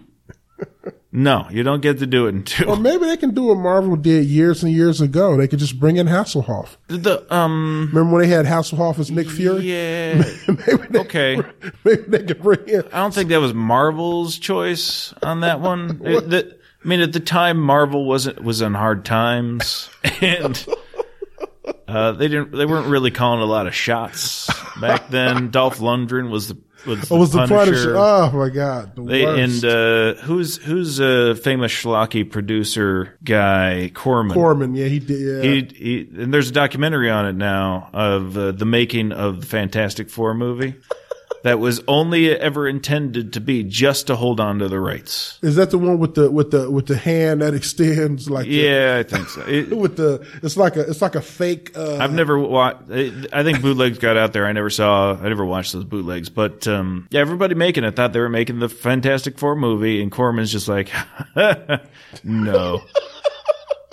no, 1.11 1.47
you 1.51 1.63
don't 1.63 1.81
get 1.81 1.99
to 1.99 2.07
do 2.07 2.25
it 2.25 2.29
in 2.29 2.43
two. 2.43 2.65
Or 2.65 2.75
maybe 2.75 3.05
they 3.05 3.17
can 3.17 3.33
do 3.33 3.43
what 3.43 3.57
Marvel 3.57 3.95
did 3.95 4.25
years 4.25 4.63
and 4.63 4.71
years 4.71 5.01
ago. 5.01 5.37
They 5.37 5.47
could 5.47 5.59
just 5.59 5.79
bring 5.79 5.97
in 5.97 6.07
Hasselhoff. 6.07 6.77
The 6.87 7.31
um, 7.33 7.89
Remember 7.93 8.13
when 8.17 8.21
they 8.23 8.35
had 8.35 8.45
Hasselhoff 8.45 8.97
as 8.99 9.11
Nick 9.11 9.29
Fury? 9.29 9.61
yeah, 9.71 10.23
maybe 10.47 10.87
they, 10.89 10.99
okay. 10.99 11.41
maybe 11.83 12.01
they 12.07 12.23
could 12.23 12.41
bring 12.41 12.67
in. 12.67 12.81
I 12.91 12.97
don't 13.01 13.13
think 13.13 13.29
that 13.29 13.39
was 13.39 13.53
Marvel's 13.53 14.37
choice 14.39 15.13
on 15.21 15.41
that 15.41 15.59
one. 15.61 16.01
It- 16.03 16.29
the- 16.29 16.57
I 16.83 16.87
mean, 16.87 17.01
at 17.01 17.11
the 17.11 17.19
time, 17.19 17.57
Marvel 17.59 18.05
wasn't 18.05 18.41
was 18.41 18.61
in 18.61 18.73
hard 18.73 19.03
times, 19.03 19.89
and 20.21 20.63
uh, 21.87 22.11
they 22.13 22.27
didn't 22.27 22.51
they 22.51 22.65
weren't 22.65 22.87
really 22.87 23.11
calling 23.11 23.41
a 23.41 23.45
lot 23.45 23.67
of 23.67 23.75
shots 23.75 24.49
back 24.79 25.07
then. 25.09 25.51
Dolph 25.51 25.79
Lundgren 25.79 26.29
was 26.29 26.49
the 26.49 26.57
was 26.85 27.01
the, 27.07 27.13
Oh, 27.13 27.19
was 27.19 27.31
the 27.31 27.47
Punisher. 27.47 27.95
Oh 27.97 28.31
my 28.31 28.49
God, 28.49 28.95
the 28.95 29.03
They, 29.03 29.25
and 29.25 29.65
uh, 29.65 30.21
who's 30.21 30.57
who's 30.57 30.99
a 30.99 31.35
famous 31.35 31.71
schlocky 31.71 32.29
producer 32.29 33.17
guy 33.23 33.91
Corman. 33.93 34.33
Corman, 34.35 34.75
yeah, 34.75 34.87
he 34.87 34.99
did. 34.99 35.19
Yeah. 35.19 35.41
He, 35.51 36.05
he 36.05 36.21
and 36.23 36.33
there's 36.33 36.49
a 36.49 36.53
documentary 36.53 37.09
on 37.09 37.25
it 37.25 37.35
now 37.35 37.89
of 37.93 38.37
uh, 38.37 38.51
the 38.51 38.65
making 38.65 39.11
of 39.11 39.41
the 39.41 39.45
Fantastic 39.47 40.09
Four 40.09 40.33
movie 40.33 40.75
that 41.47 41.59
was 41.59 41.81
only 41.87 42.29
ever 42.37 42.67
intended 42.67 43.33
to 43.33 43.39
be 43.41 43.63
just 43.63 44.07
to 44.07 44.15
hold 44.15 44.39
on 44.39 44.59
to 44.59 44.67
the 44.67 44.79
rights. 44.79 45.39
Is 45.41 45.55
that 45.55 45.71
the 45.71 45.77
one 45.77 45.97
with 45.97 46.15
the 46.15 46.29
with 46.29 46.51
the 46.51 46.69
with 46.69 46.87
the 46.87 46.97
hand 46.97 47.41
that 47.41 47.53
extends 47.53 48.29
like 48.29 48.45
the- 48.45 48.51
Yeah, 48.51 48.97
I 48.99 49.03
think 49.03 49.29
so. 49.29 49.41
It- 49.47 49.69
with 49.77 49.95
the 49.97 50.25
it's 50.43 50.57
like 50.57 50.75
a 50.75 50.81
it's 50.81 51.01
like 51.01 51.15
a 51.15 51.21
fake. 51.21 51.71
Uh, 51.75 51.97
I've 51.97 52.13
never 52.13 52.37
watched. 52.37 52.91
I 52.91 53.43
think 53.43 53.61
bootlegs 53.61 53.97
got 53.99 54.17
out 54.17 54.33
there. 54.33 54.45
I 54.45 54.51
never 54.51 54.69
saw. 54.69 55.13
I 55.15 55.27
never 55.29 55.45
watched 55.45 55.73
those 55.73 55.83
bootlegs. 55.85 56.29
But 56.29 56.67
um, 56.67 57.07
yeah, 57.11 57.21
everybody 57.21 57.55
making 57.55 57.83
it 57.85 57.95
thought 57.95 58.13
they 58.13 58.19
were 58.19 58.29
making 58.29 58.59
the 58.59 58.69
Fantastic 58.69 59.37
Four 59.39 59.55
movie, 59.55 60.01
and 60.01 60.11
Corman's 60.11 60.51
just 60.51 60.67
like, 60.67 60.91
no. 62.23 62.81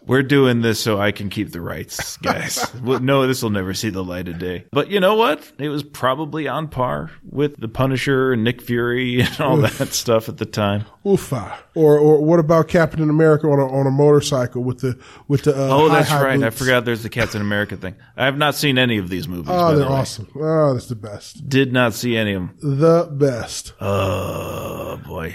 We're 0.07 0.23
doing 0.23 0.61
this 0.61 0.79
so 0.81 1.01
I 1.01 1.12
can 1.12 1.31
keep 1.31 1.51
the 1.53 1.61
rights, 1.61 2.17
guys. 2.19 2.64
Well, 2.85 3.01
no, 3.01 3.27
this 3.27 3.43
will 3.43 3.51
never 3.51 3.73
see 3.73 3.88
the 3.88 4.05
light 4.05 4.29
of 4.29 4.38
day. 4.38 4.67
But 4.71 4.90
you 4.90 5.01
know 5.01 5.14
what? 5.14 5.51
It 5.59 5.71
was 5.71 5.83
probably 5.83 6.47
on 6.49 6.69
par 6.69 7.11
with 7.31 7.57
the 7.59 7.69
Punisher 7.69 8.33
and 8.35 8.45
Nick 8.45 8.61
Fury 8.61 9.21
and 9.23 9.40
all 9.40 9.57
that 9.59 9.88
stuff 9.95 10.29
at 10.29 10.37
the 10.37 10.45
time. 10.45 10.85
Oofa. 11.07 11.57
Or 11.75 11.99
or 11.99 12.23
what 12.23 12.38
about 12.40 12.69
Captain 12.69 13.09
America 13.09 13.47
on 13.47 13.59
a 13.59 13.67
on 13.67 13.87
a 13.87 13.90
motorcycle 13.90 14.62
with 14.62 14.81
the 14.81 14.99
with 15.29 15.45
the 15.45 15.55
uh, 15.55 15.69
Oh, 15.71 15.88
that's 15.88 16.11
right. 16.12 16.43
I 16.43 16.51
forgot 16.51 16.85
there's 16.85 17.03
the 17.03 17.09
Captain 17.09 17.40
America 17.40 17.77
thing. 17.77 17.95
I 18.17 18.27
have 18.27 18.37
not 18.37 18.55
seen 18.55 18.77
any 18.79 18.99
of 18.99 19.09
these 19.09 19.27
movies. 19.27 19.49
Oh, 19.49 19.71
the 19.73 19.81
they're 19.81 19.88
way. 19.88 19.95
awesome. 19.97 20.29
Oh, 20.37 20.75
that's 20.75 20.88
the 20.88 20.97
best. 20.97 21.49
Did 21.49 21.73
not 21.73 21.95
see 21.95 22.17
any 22.17 22.35
of 22.35 22.43
them. 22.43 22.81
The 22.81 23.09
best. 23.11 23.73
Oh 23.81 25.01
boy. 25.07 25.35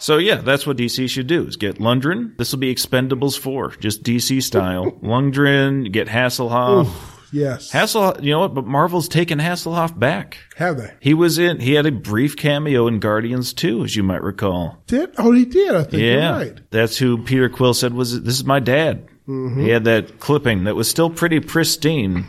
So 0.00 0.18
yeah, 0.18 0.36
that's 0.36 0.66
what 0.66 0.76
DC 0.76 1.08
should 1.08 1.26
do: 1.26 1.46
is 1.46 1.56
get 1.56 1.78
Lundgren. 1.78 2.36
This 2.36 2.52
will 2.52 2.58
be 2.58 2.74
Expendables 2.74 3.38
four, 3.38 3.70
just 3.80 4.02
DC 4.02 4.42
style. 4.42 4.92
Lundgren, 5.02 5.90
get 5.92 6.08
Hasselhoff. 6.08 6.90
Yes. 7.30 7.70
Hasselhoff, 7.72 8.22
you 8.22 8.30
know 8.30 8.40
what? 8.40 8.54
But 8.54 8.64
Marvel's 8.66 9.06
taken 9.06 9.38
Hasselhoff 9.38 9.98
back. 9.98 10.38
Have 10.56 10.78
they? 10.78 10.94
He 11.00 11.12
was 11.12 11.38
in. 11.38 11.60
He 11.60 11.74
had 11.74 11.84
a 11.84 11.92
brief 11.92 12.36
cameo 12.36 12.86
in 12.86 13.00
Guardians 13.00 13.52
two, 13.52 13.84
as 13.84 13.94
you 13.94 14.02
might 14.02 14.22
recall. 14.22 14.82
Did? 14.86 15.10
Oh, 15.18 15.32
he 15.32 15.44
did. 15.44 15.74
I 15.74 15.82
think 15.82 16.02
Yeah, 16.02 16.38
you're 16.38 16.48
right. 16.52 16.70
that's 16.70 16.96
who 16.96 17.22
Peter 17.22 17.48
Quill 17.50 17.74
said 17.74 17.92
was. 17.92 18.22
This 18.22 18.34
is 18.34 18.44
my 18.44 18.60
dad. 18.60 19.06
He 19.28 19.68
had 19.68 19.84
that 19.84 20.20
clipping 20.20 20.64
that 20.64 20.74
was 20.74 20.88
still 20.88 21.10
pretty 21.10 21.40
pristine. 21.40 22.24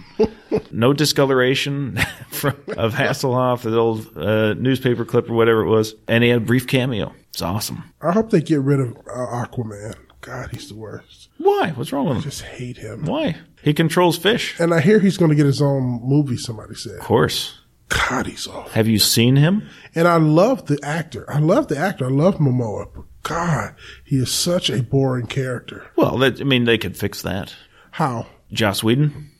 no 0.71 0.91
discoloration 0.91 1.97
from, 2.29 2.57
of 2.75 2.93
Hasselhoff, 2.93 3.61
the 3.61 3.77
old 3.77 4.17
uh, 4.17 4.53
newspaper 4.55 5.05
clip 5.05 5.29
or 5.29 5.33
whatever 5.33 5.61
it 5.61 5.69
was, 5.69 5.95
and 6.09 6.25
he 6.25 6.29
had 6.29 6.41
a 6.41 6.45
brief 6.45 6.67
cameo. 6.67 7.13
It's 7.29 7.41
awesome. 7.41 7.93
I 8.01 8.11
hope 8.11 8.31
they 8.31 8.41
get 8.41 8.59
rid 8.59 8.81
of 8.81 8.97
uh, 8.97 9.45
Aquaman. 9.45 9.95
God, 10.19 10.49
he's 10.51 10.67
the 10.67 10.75
worst. 10.75 11.29
Why? 11.37 11.71
What's 11.71 11.93
wrong 11.93 12.07
with 12.09 12.17
him? 12.17 12.23
Just 12.23 12.41
hate 12.41 12.75
him. 12.75 13.05
Why? 13.05 13.37
He 13.63 13.73
controls 13.73 14.17
fish. 14.17 14.59
And 14.59 14.73
I 14.73 14.81
hear 14.81 14.99
he's 14.99 15.17
going 15.17 15.29
to 15.29 15.35
get 15.35 15.45
his 15.45 15.61
own 15.61 16.01
movie. 16.03 16.35
Somebody 16.35 16.75
said. 16.75 16.95
Of 16.95 17.05
course. 17.05 17.61
God, 17.87 18.27
he's 18.27 18.45
awful. 18.45 18.69
Have 18.71 18.87
you 18.87 18.99
seen 18.99 19.37
him? 19.37 19.67
And 19.95 20.07
I 20.07 20.17
love 20.17 20.65
the 20.67 20.77
actor. 20.83 21.25
I 21.31 21.39
love 21.39 21.69
the 21.69 21.77
actor. 21.77 22.05
I 22.05 22.09
love 22.09 22.35
Momoa. 22.35 23.05
God, 23.23 23.75
he 24.03 24.17
is 24.17 24.31
such 24.31 24.69
a 24.69 24.81
boring 24.81 25.27
character. 25.27 25.87
Well, 25.95 26.17
that, 26.19 26.39
I 26.39 26.43
mean, 26.43 26.65
they 26.65 26.77
could 26.77 26.97
fix 26.97 27.21
that. 27.21 27.53
How? 27.91 28.27
Joss 28.51 28.83
Whedon. 28.83 29.31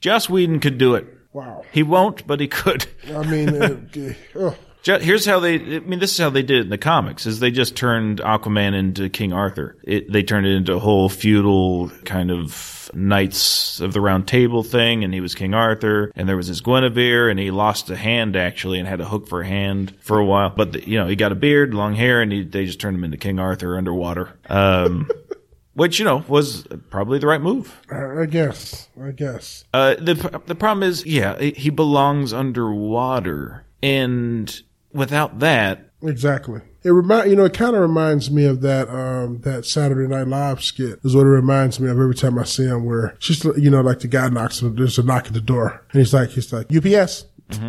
Joss 0.00 0.28
Whedon 0.28 0.60
could 0.60 0.78
do 0.78 0.94
it. 0.94 1.06
Wow. 1.32 1.64
He 1.72 1.82
won't, 1.82 2.26
but 2.26 2.40
he 2.40 2.48
could. 2.48 2.86
I 3.14 3.22
mean, 3.24 3.62
uh, 3.62 4.54
Here's 4.86 5.26
how 5.26 5.40
they. 5.40 5.56
I 5.56 5.80
mean, 5.80 5.98
this 5.98 6.12
is 6.12 6.18
how 6.18 6.30
they 6.30 6.42
did 6.42 6.58
it 6.58 6.60
in 6.62 6.68
the 6.68 6.78
comics. 6.78 7.26
Is 7.26 7.40
they 7.40 7.50
just 7.50 7.74
turned 7.74 8.20
Aquaman 8.20 8.72
into 8.72 9.08
King 9.08 9.32
Arthur. 9.32 9.76
It, 9.82 10.10
they 10.12 10.22
turned 10.22 10.46
it 10.46 10.54
into 10.54 10.74
a 10.74 10.78
whole 10.78 11.08
feudal 11.08 11.90
kind 12.04 12.30
of 12.30 12.85
knights 12.96 13.80
of 13.80 13.92
the 13.92 14.00
Round 14.00 14.26
Table 14.26 14.62
thing, 14.62 15.04
and 15.04 15.12
he 15.14 15.20
was 15.20 15.34
King 15.34 15.54
Arthur, 15.54 16.10
and 16.16 16.28
there 16.28 16.36
was 16.36 16.46
his 16.46 16.60
Guinevere, 16.60 17.28
and 17.30 17.38
he 17.38 17.50
lost 17.50 17.90
a 17.90 17.96
hand 17.96 18.36
actually, 18.36 18.78
and 18.78 18.88
had 18.88 19.00
a 19.00 19.04
hook 19.04 19.28
for 19.28 19.42
a 19.42 19.46
hand 19.46 19.94
for 20.00 20.18
a 20.18 20.24
while. 20.24 20.50
But 20.50 20.72
the, 20.72 20.88
you 20.88 20.98
know, 20.98 21.06
he 21.06 21.16
got 21.16 21.32
a 21.32 21.36
beard, 21.36 21.74
long 21.74 21.94
hair, 21.94 22.20
and 22.22 22.32
he, 22.32 22.42
they 22.42 22.66
just 22.66 22.80
turned 22.80 22.96
him 22.96 23.04
into 23.04 23.16
King 23.16 23.38
Arthur 23.38 23.76
underwater. 23.76 24.38
Um, 24.48 25.08
which 25.74 25.98
you 25.98 26.04
know 26.06 26.24
was 26.26 26.66
probably 26.90 27.18
the 27.18 27.26
right 27.26 27.40
move. 27.40 27.80
I 27.90 28.22
I 28.22 28.26
guess. 28.26 28.88
I 29.00 29.10
guess. 29.10 29.64
Uh, 29.74 29.94
the 29.94 30.40
the 30.46 30.54
problem 30.54 30.82
is, 30.82 31.04
yeah, 31.04 31.38
he 31.38 31.70
belongs 31.70 32.32
underwater, 32.32 33.66
and 33.82 34.62
without 34.92 35.40
that, 35.40 35.90
Exactly. 36.02 36.60
It 36.86 36.90
remind 36.90 37.28
you 37.28 37.34
know, 37.34 37.46
it 37.46 37.52
kind 37.52 37.74
of 37.74 37.82
reminds 37.82 38.30
me 38.30 38.44
of 38.44 38.60
that 38.60 38.88
um 38.88 39.40
that 39.40 39.66
Saturday 39.66 40.06
Night 40.06 40.28
Live 40.28 40.62
skit. 40.62 41.00
Is 41.02 41.16
what 41.16 41.26
it 41.26 41.30
reminds 41.30 41.80
me 41.80 41.90
of 41.90 41.98
every 41.98 42.14
time 42.14 42.38
I 42.38 42.44
see 42.44 42.64
him. 42.64 42.84
Where 42.84 43.16
she's 43.18 43.42
you 43.44 43.70
know 43.70 43.80
like 43.80 43.98
the 44.00 44.08
guy 44.08 44.28
knocks 44.28 44.62
on 44.62 44.76
there's 44.76 44.96
a 44.96 45.02
knock 45.02 45.26
at 45.26 45.32
the 45.32 45.40
door 45.40 45.84
and 45.90 45.98
he's 45.98 46.14
like 46.14 46.30
he's 46.30 46.52
like 46.52 46.68
UPS 46.74 47.24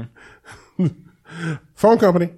phone 1.73 1.97
company. 1.97 2.33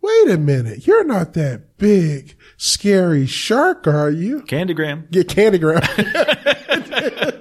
Wait 0.00 0.30
a 0.30 0.38
minute, 0.38 0.86
you're 0.86 1.04
not 1.04 1.34
that 1.34 1.73
big 1.78 2.36
scary 2.56 3.26
shark, 3.26 3.86
are 3.86 4.10
you? 4.10 4.42
Candygram. 4.42 5.10
Get 5.10 5.28
Candygram. 5.28 5.82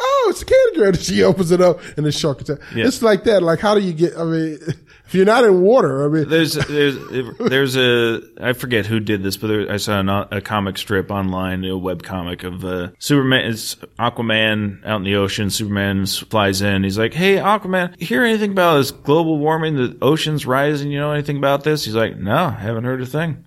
oh, 0.00 0.26
it's 0.30 0.42
a 0.42 0.46
Candygram. 0.46 0.88
And 0.88 0.98
she 0.98 1.22
opens 1.22 1.50
it 1.50 1.60
up 1.60 1.80
and 1.96 2.06
the 2.06 2.12
shark 2.12 2.40
attack. 2.40 2.58
Yeah. 2.74 2.86
It's 2.86 3.02
like 3.02 3.24
that. 3.24 3.42
Like, 3.42 3.60
how 3.60 3.74
do 3.74 3.80
you 3.80 3.92
get? 3.92 4.16
I 4.16 4.24
mean, 4.24 4.58
if 5.06 5.14
you're 5.14 5.26
not 5.26 5.44
in 5.44 5.60
water, 5.60 6.04
I 6.04 6.08
mean, 6.08 6.28
There's 6.28 6.54
there's 6.54 6.96
there's 7.38 7.76
a 7.76 8.20
I 8.40 8.52
forget 8.52 8.86
who 8.86 9.00
did 9.00 9.22
this, 9.22 9.36
but 9.36 9.48
there, 9.48 9.70
I 9.70 9.76
saw 9.76 10.00
a, 10.00 10.36
a 10.36 10.40
comic 10.40 10.78
strip 10.78 11.10
online, 11.10 11.64
a 11.64 11.76
web 11.76 12.02
comic 12.02 12.44
of 12.44 12.64
uh, 12.64 12.90
Superman. 12.98 13.50
It's 13.50 13.74
Aquaman 13.98 14.84
out 14.86 14.98
in 14.98 15.04
the 15.04 15.16
ocean. 15.16 15.50
Superman 15.50 16.06
flies 16.06 16.62
in. 16.62 16.84
He's 16.84 16.98
like, 16.98 17.12
"Hey, 17.14 17.36
Aquaman, 17.36 18.00
hear 18.00 18.24
anything 18.24 18.52
about 18.52 18.78
this 18.78 18.90
global 18.90 19.38
warming? 19.38 19.76
The 19.76 19.98
ocean's 20.00 20.46
rising. 20.46 20.90
You 20.90 21.00
know 21.00 21.12
anything 21.12 21.36
about 21.36 21.64
this?" 21.64 21.84
He's 21.84 21.94
like, 21.94 22.16
"No, 22.16 22.50
haven't 22.50 22.84
heard 22.84 23.02
a 23.02 23.06
thing." 23.06 23.44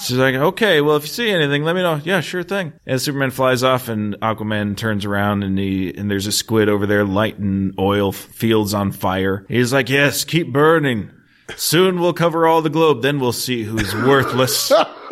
She's 0.00 0.16
like, 0.16 0.34
okay, 0.34 0.80
well, 0.80 0.96
if 0.96 1.02
you 1.02 1.08
see 1.08 1.30
anything, 1.30 1.64
let 1.64 1.74
me 1.74 1.82
know. 1.82 2.00
Yeah, 2.02 2.20
sure 2.20 2.42
thing. 2.42 2.72
And 2.86 3.00
Superman 3.00 3.30
flies 3.30 3.62
off, 3.62 3.88
and 3.88 4.14
Aquaman 4.20 4.76
turns 4.76 5.04
around, 5.04 5.42
and 5.42 5.58
he 5.58 5.94
and 5.96 6.10
there's 6.10 6.26
a 6.26 6.32
squid 6.32 6.68
over 6.68 6.86
there 6.86 7.04
lighting 7.04 7.74
oil 7.78 8.12
fields 8.12 8.74
on 8.74 8.92
fire. 8.92 9.44
He's 9.48 9.72
like, 9.72 9.88
yes, 9.88 10.24
keep 10.24 10.52
burning. 10.52 11.10
Soon 11.56 12.00
we'll 12.00 12.14
cover 12.14 12.46
all 12.46 12.62
the 12.62 12.70
globe. 12.70 13.02
Then 13.02 13.20
we'll 13.20 13.32
see 13.32 13.62
who's 13.64 13.94
worthless. 13.94 14.68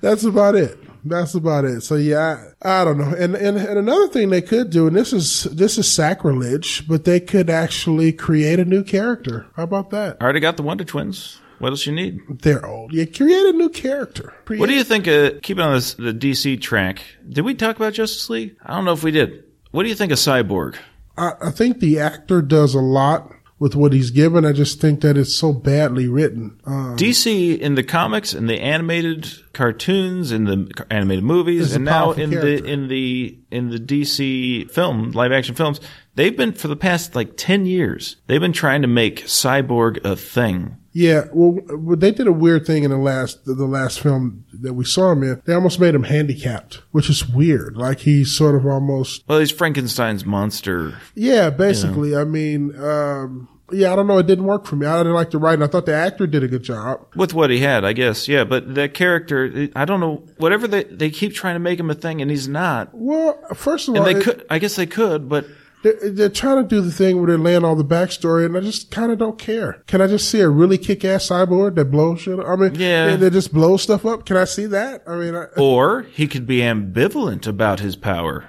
that's 0.00 0.24
about 0.24 0.54
it. 0.54 0.78
That's 1.04 1.34
about 1.34 1.64
it. 1.64 1.82
So 1.82 1.94
yeah, 1.94 2.50
I, 2.62 2.82
I 2.82 2.84
don't 2.84 2.98
know. 2.98 3.14
And, 3.16 3.34
and 3.34 3.56
and 3.56 3.78
another 3.78 4.08
thing 4.08 4.30
they 4.30 4.42
could 4.42 4.70
do, 4.70 4.86
and 4.86 4.96
this 4.96 5.12
is 5.12 5.44
this 5.44 5.78
is 5.78 5.90
sacrilege, 5.90 6.86
but 6.88 7.04
they 7.04 7.20
could 7.20 7.48
actually 7.48 8.12
create 8.12 8.58
a 8.58 8.64
new 8.64 8.82
character. 8.84 9.46
How 9.56 9.62
about 9.62 9.90
that? 9.90 10.18
I 10.20 10.24
Already 10.24 10.40
got 10.40 10.56
the 10.56 10.62
Wonder 10.62 10.84
Twins. 10.84 11.40
What 11.58 11.70
else 11.70 11.86
you 11.86 11.92
need? 11.92 12.20
They're 12.42 12.64
old. 12.64 12.92
Yeah, 12.92 13.04
create 13.06 13.46
a 13.46 13.52
new 13.52 13.68
character. 13.68 14.32
Create- 14.44 14.60
What 14.60 14.68
do 14.68 14.74
you 14.74 14.84
think? 14.84 15.06
Of, 15.06 15.42
keeping 15.42 15.62
on 15.64 15.74
this 15.74 15.94
the 15.94 16.12
DC 16.12 16.60
track, 16.60 17.02
did 17.28 17.44
we 17.44 17.54
talk 17.54 17.76
about 17.76 17.92
Justice 17.94 18.30
League? 18.30 18.56
I 18.64 18.74
don't 18.74 18.84
know 18.84 18.92
if 18.92 19.02
we 19.02 19.10
did. 19.10 19.44
What 19.70 19.82
do 19.82 19.88
you 19.88 19.94
think 19.94 20.12
of 20.12 20.18
Cyborg? 20.18 20.76
I, 21.16 21.32
I 21.42 21.50
think 21.50 21.80
the 21.80 21.98
actor 21.98 22.40
does 22.42 22.74
a 22.74 22.80
lot 22.80 23.32
with 23.58 23.74
what 23.74 23.92
he's 23.92 24.10
given. 24.12 24.44
I 24.44 24.52
just 24.52 24.80
think 24.80 25.00
that 25.00 25.16
it's 25.18 25.34
so 25.34 25.52
badly 25.52 26.06
written. 26.06 26.60
Um, 26.64 26.96
DC 26.96 27.58
in 27.58 27.74
the 27.74 27.82
comics 27.82 28.32
and 28.32 28.48
the 28.48 28.60
animated 28.60 29.28
cartoons 29.52 30.30
and 30.30 30.46
the 30.46 30.86
animated 30.90 31.24
movies 31.24 31.74
and 31.74 31.84
now 31.84 32.12
in 32.12 32.30
character. 32.30 32.60
the 32.60 32.64
in 32.72 32.86
the 32.86 33.38
in 33.50 33.70
the 33.70 33.78
DC 33.78 34.70
film 34.70 35.10
live 35.10 35.32
action 35.32 35.56
films 35.56 35.80
they've 36.14 36.36
been 36.36 36.52
for 36.52 36.68
the 36.68 36.76
past 36.76 37.16
like 37.16 37.36
10 37.36 37.66
years 37.66 38.16
they've 38.28 38.40
been 38.40 38.52
trying 38.52 38.82
to 38.82 38.88
make 38.88 39.24
cyborg 39.24 40.04
a 40.04 40.14
thing 40.14 40.76
Yeah, 41.00 41.26
well, 41.32 41.58
they 41.96 42.10
did 42.10 42.26
a 42.26 42.32
weird 42.32 42.66
thing 42.66 42.82
in 42.82 42.90
the 42.90 42.96
last 42.98 43.44
the 43.44 43.54
last 43.66 44.00
film 44.00 44.44
that 44.52 44.72
we 44.74 44.84
saw 44.84 45.12
him 45.12 45.22
in. 45.22 45.42
They 45.44 45.54
almost 45.54 45.78
made 45.78 45.94
him 45.94 46.02
handicapped, 46.04 46.82
which 46.90 47.08
is 47.08 47.28
weird. 47.28 47.76
Like 47.76 48.00
he's 48.00 48.34
sort 48.36 48.54
of 48.56 48.66
almost 48.66 49.22
well 49.28 49.38
he's 49.38 49.52
Frankenstein's 49.52 50.24
monster 50.24 50.94
yeah, 51.14 51.50
basically. 51.50 52.16
I 52.16 52.24
mean, 52.24 52.74
um, 52.82 53.48
yeah, 53.70 53.92
I 53.92 53.96
don't 53.96 54.06
know. 54.06 54.18
It 54.18 54.26
didn't 54.26 54.46
work 54.46 54.66
for 54.66 54.76
me. 54.76 54.86
I 54.86 54.96
didn't 54.98 55.12
like 55.12 55.30
the 55.30 55.38
writing. 55.38 55.62
I 55.62 55.66
thought 55.68 55.86
the 55.86 55.94
actor 55.94 56.26
did 56.26 56.42
a 56.42 56.48
good 56.48 56.62
job. 56.64 57.06
with 57.14 57.32
what 57.34 57.50
he 57.50 57.58
had 57.60 57.84
I 57.84 57.92
guess 57.92 58.26
yeah 58.26 58.44
but 58.44 58.74
that 58.74 58.94
character 58.94 59.68
I 59.76 59.84
don't 59.84 60.00
know 60.00 60.24
whatever 60.38 60.66
they 60.66 60.82
they 60.84 61.10
keep 61.10 61.32
trying 61.34 61.54
to 61.54 61.60
make 61.60 61.78
him 61.78 61.90
a 61.90 61.94
thing 61.94 62.20
and 62.22 62.30
he's 62.30 62.48
not 62.48 62.88
Well, 62.92 63.38
first 63.54 63.86
of 63.88 63.94
and 63.94 63.98
all, 63.98 64.04
they 64.12 64.18
it- 64.18 64.24
could 64.24 64.46
I 64.50 64.58
guess 64.58 64.74
they 64.76 64.86
could 64.86 65.28
but 65.28 65.46
they're, 65.82 66.10
they're 66.10 66.28
trying 66.28 66.62
to 66.62 66.68
do 66.68 66.80
the 66.80 66.90
thing 66.90 67.18
where 67.18 67.26
they're 67.28 67.38
laying 67.38 67.64
all 67.64 67.76
the 67.76 67.84
backstory, 67.84 68.44
and 68.46 68.56
I 68.56 68.60
just 68.60 68.90
kind 68.90 69.12
of 69.12 69.18
don't 69.18 69.38
care. 69.38 69.82
Can 69.86 70.00
I 70.00 70.06
just 70.06 70.28
see 70.30 70.40
a 70.40 70.48
really 70.48 70.78
kick-ass 70.78 71.28
cyborg 71.28 71.74
that 71.76 71.86
blows 71.86 72.20
shit? 72.22 72.38
up? 72.40 72.46
I 72.46 72.56
mean, 72.56 72.74
Yeah. 72.74 73.16
that 73.16 73.32
just 73.32 73.52
blows 73.52 73.82
stuff 73.82 74.04
up. 74.06 74.26
Can 74.26 74.36
I 74.36 74.44
see 74.44 74.66
that? 74.66 75.02
I 75.06 75.16
mean, 75.16 75.34
I, 75.34 75.44
Or 75.56 76.02
he 76.02 76.26
could 76.26 76.46
be 76.46 76.58
ambivalent 76.58 77.46
about 77.46 77.80
his 77.80 77.96
power 77.96 78.48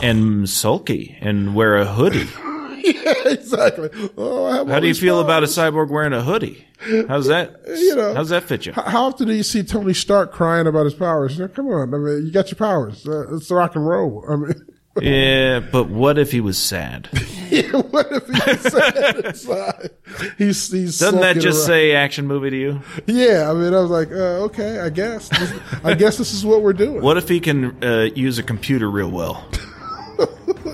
and 0.00 0.48
sulky 0.48 1.16
and 1.20 1.54
wear 1.54 1.76
a 1.76 1.84
hoodie. 1.84 2.28
yeah, 2.84 3.14
exactly. 3.26 3.90
Oh, 4.16 4.66
How 4.66 4.80
do 4.80 4.86
you 4.86 4.94
feel 4.94 5.20
about 5.20 5.42
a 5.42 5.46
cyborg 5.46 5.90
wearing 5.90 6.12
a 6.12 6.22
hoodie? 6.22 6.66
How's 7.08 7.26
that? 7.26 7.60
You 7.66 7.96
know. 7.96 8.14
how's 8.14 8.28
that 8.28 8.44
fit 8.44 8.66
you? 8.66 8.72
How- 8.72 8.82
How 8.82 9.04
often 9.06 9.26
do 9.28 9.34
you 9.34 9.42
see 9.42 9.62
Tony 9.62 9.94
Stark 9.94 10.32
crying 10.32 10.66
about 10.66 10.84
his 10.84 10.94
powers? 10.94 11.36
You 11.36 11.44
know, 11.44 11.48
come 11.48 11.66
on, 11.68 11.92
I 11.92 11.98
mean, 11.98 12.26
you 12.26 12.30
got 12.32 12.50
your 12.50 12.56
powers. 12.56 13.06
Uh, 13.06 13.34
it's 13.34 13.50
rock 13.50 13.74
and 13.74 13.86
roll. 13.86 14.24
I 14.28 14.36
mean, 14.36 14.54
Yeah, 15.02 15.60
but 15.60 15.88
what 15.88 16.18
if 16.18 16.30
he 16.32 16.40
was 16.40 16.58
sad? 16.58 17.06
what 17.12 18.08
if 18.10 18.26
he's 18.26 18.72
sad 18.72 19.16
inside? 19.24 19.90
He's, 20.36 20.70
he's 20.70 20.98
Doesn't 20.98 21.20
that 21.20 21.34
just 21.38 21.60
around. 21.60 21.66
say 21.66 21.92
action 21.94 22.26
movie 22.26 22.50
to 22.50 22.56
you? 22.56 22.80
Yeah, 23.06 23.50
I 23.50 23.54
mean, 23.54 23.74
I 23.74 23.80
was 23.80 23.90
like, 23.90 24.10
uh, 24.10 24.44
okay, 24.46 24.80
I 24.80 24.90
guess. 24.90 25.28
This- 25.28 25.52
I 25.84 25.94
guess 25.94 26.18
this 26.18 26.32
is 26.34 26.44
what 26.44 26.62
we're 26.62 26.72
doing. 26.72 27.00
What 27.02 27.16
if 27.16 27.28
he 27.28 27.40
can 27.40 27.82
uh, 27.82 28.08
use 28.14 28.38
a 28.38 28.42
computer 28.42 28.90
real 28.90 29.10
well? 29.10 29.46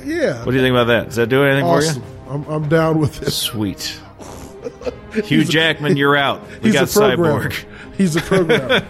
Yeah. 0.04 0.44
What 0.44 0.52
do 0.52 0.56
you 0.58 0.62
think 0.62 0.72
about 0.72 0.88
that? 0.88 1.06
Does 1.06 1.16
that 1.16 1.28
do 1.30 1.42
anything 1.44 1.64
awesome. 1.64 2.02
for 2.02 2.32
I'm, 2.32 2.44
I'm 2.46 2.68
down 2.68 2.98
with 2.98 3.14
you? 3.20 3.24
this. 3.24 3.36
Sweet. 3.36 3.98
Hugh 5.24 5.44
Jackman, 5.44 5.96
you're 5.96 6.14
out. 6.16 6.42
We 6.62 6.70
He's 6.70 6.74
got 6.74 6.90
a 6.90 6.92
programmer. 6.92 7.48
Cyborg. 7.50 7.94
He's 7.96 8.16
a 8.16 8.20
programmer. 8.20 8.86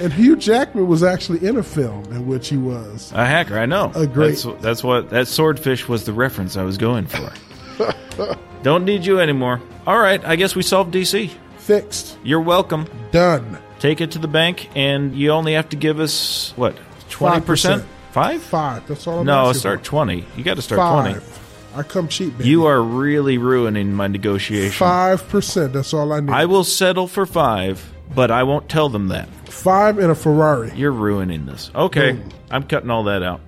And 0.00 0.12
Hugh 0.12 0.36
Jackman 0.36 0.86
was 0.88 1.02
actually 1.02 1.46
in 1.46 1.56
a 1.56 1.62
film 1.62 2.04
in 2.12 2.26
which 2.26 2.48
he 2.48 2.56
was. 2.56 3.12
A 3.12 3.24
hacker, 3.26 3.58
I 3.58 3.66
know. 3.66 3.92
A 3.94 4.06
great- 4.06 4.38
That's, 4.38 4.62
that's 4.62 4.84
what 4.84 5.10
that 5.10 5.28
swordfish 5.28 5.88
was 5.88 6.04
the 6.04 6.12
reference 6.12 6.56
I 6.56 6.62
was 6.64 6.78
going 6.78 7.06
for. 7.06 7.32
Don't 8.62 8.84
need 8.84 9.04
you 9.04 9.18
anymore. 9.20 9.60
All 9.86 9.98
right, 9.98 10.24
I 10.24 10.36
guess 10.36 10.54
we 10.54 10.62
solved 10.62 10.94
DC. 10.94 11.30
Fixed. 11.58 12.18
You're 12.24 12.40
welcome. 12.40 12.86
Done. 13.10 13.58
Take 13.78 14.00
it 14.00 14.12
to 14.12 14.18
the 14.18 14.28
bank, 14.28 14.68
and 14.76 15.14
you 15.14 15.30
only 15.30 15.54
have 15.54 15.68
to 15.70 15.76
give 15.76 15.98
us 16.00 16.52
what 16.56 16.76
twenty 17.10 17.40
percent? 17.44 17.82
5%. 17.82 17.86
Five? 18.12 18.42
Five. 18.42 18.86
That's 18.86 19.06
all 19.06 19.20
I'm 19.20 19.26
No, 19.26 19.52
start 19.52 19.80
for. 19.80 19.84
twenty. 19.86 20.24
You 20.36 20.44
got 20.44 20.54
to 20.56 20.62
start 20.62 20.78
Five. 20.78 21.12
twenty. 21.14 21.26
I 21.74 21.82
come 21.82 22.06
cheap, 22.08 22.36
baby. 22.36 22.50
You 22.50 22.66
are 22.66 22.80
really 22.82 23.38
ruining 23.38 23.94
my 23.94 24.06
negotiation. 24.06 24.72
Five 24.72 25.26
percent. 25.28 25.72
That's 25.72 25.92
all 25.94 26.12
I 26.12 26.20
need. 26.20 26.30
I 26.30 26.44
will 26.44 26.64
settle 26.64 27.08
for 27.08 27.26
five, 27.26 27.91
but 28.14 28.30
I 28.30 28.42
won't 28.42 28.68
tell 28.68 28.88
them 28.88 29.08
that. 29.08 29.28
Five 29.48 29.98
in 29.98 30.10
a 30.10 30.14
Ferrari. 30.14 30.72
You're 30.74 30.92
ruining 30.92 31.46
this. 31.46 31.70
Okay, 31.74 32.12
Boom. 32.12 32.28
I'm 32.50 32.62
cutting 32.64 32.90
all 32.90 33.04
that 33.04 33.22
out. 33.22 33.40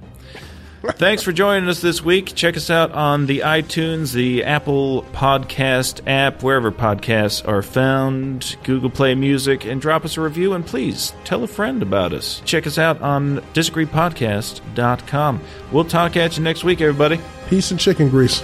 Thanks 0.93 1.23
for 1.23 1.33
joining 1.33 1.69
us 1.71 1.81
this 1.81 2.05
week. 2.05 2.35
Check 2.35 2.59
us 2.59 2.69
out 2.69 2.93
on 2.93 3.25
the 3.25 3.39
iTunes, 3.41 4.13
the 4.13 4.45
Apple 4.45 5.03
Podcast 5.15 6.03
app, 6.07 6.43
wherever 6.43 6.71
podcasts 6.71 7.47
are 7.49 7.63
found, 7.63 8.57
Google 8.65 8.91
Play 8.91 9.15
Music, 9.15 9.65
and 9.65 9.81
drop 9.81 10.05
us 10.05 10.19
a 10.19 10.21
review. 10.21 10.53
And 10.53 10.65
please 10.65 11.15
tell 11.25 11.43
a 11.43 11.47
friend 11.47 11.83
about 11.83 12.13
us. 12.13 12.43
Check 12.45 12.67
us 12.67 12.77
out 12.77 13.01
on 13.01 13.41
disagreepodcast.com. 13.55 15.41
We'll 15.73 15.85
talk 15.85 16.17
at 16.19 16.37
you 16.37 16.43
next 16.43 16.65
week, 16.65 16.83
everybody. 16.83 17.19
Peace 17.49 17.71
and 17.71 17.81
chicken 17.81 18.11
grease. 18.11 18.43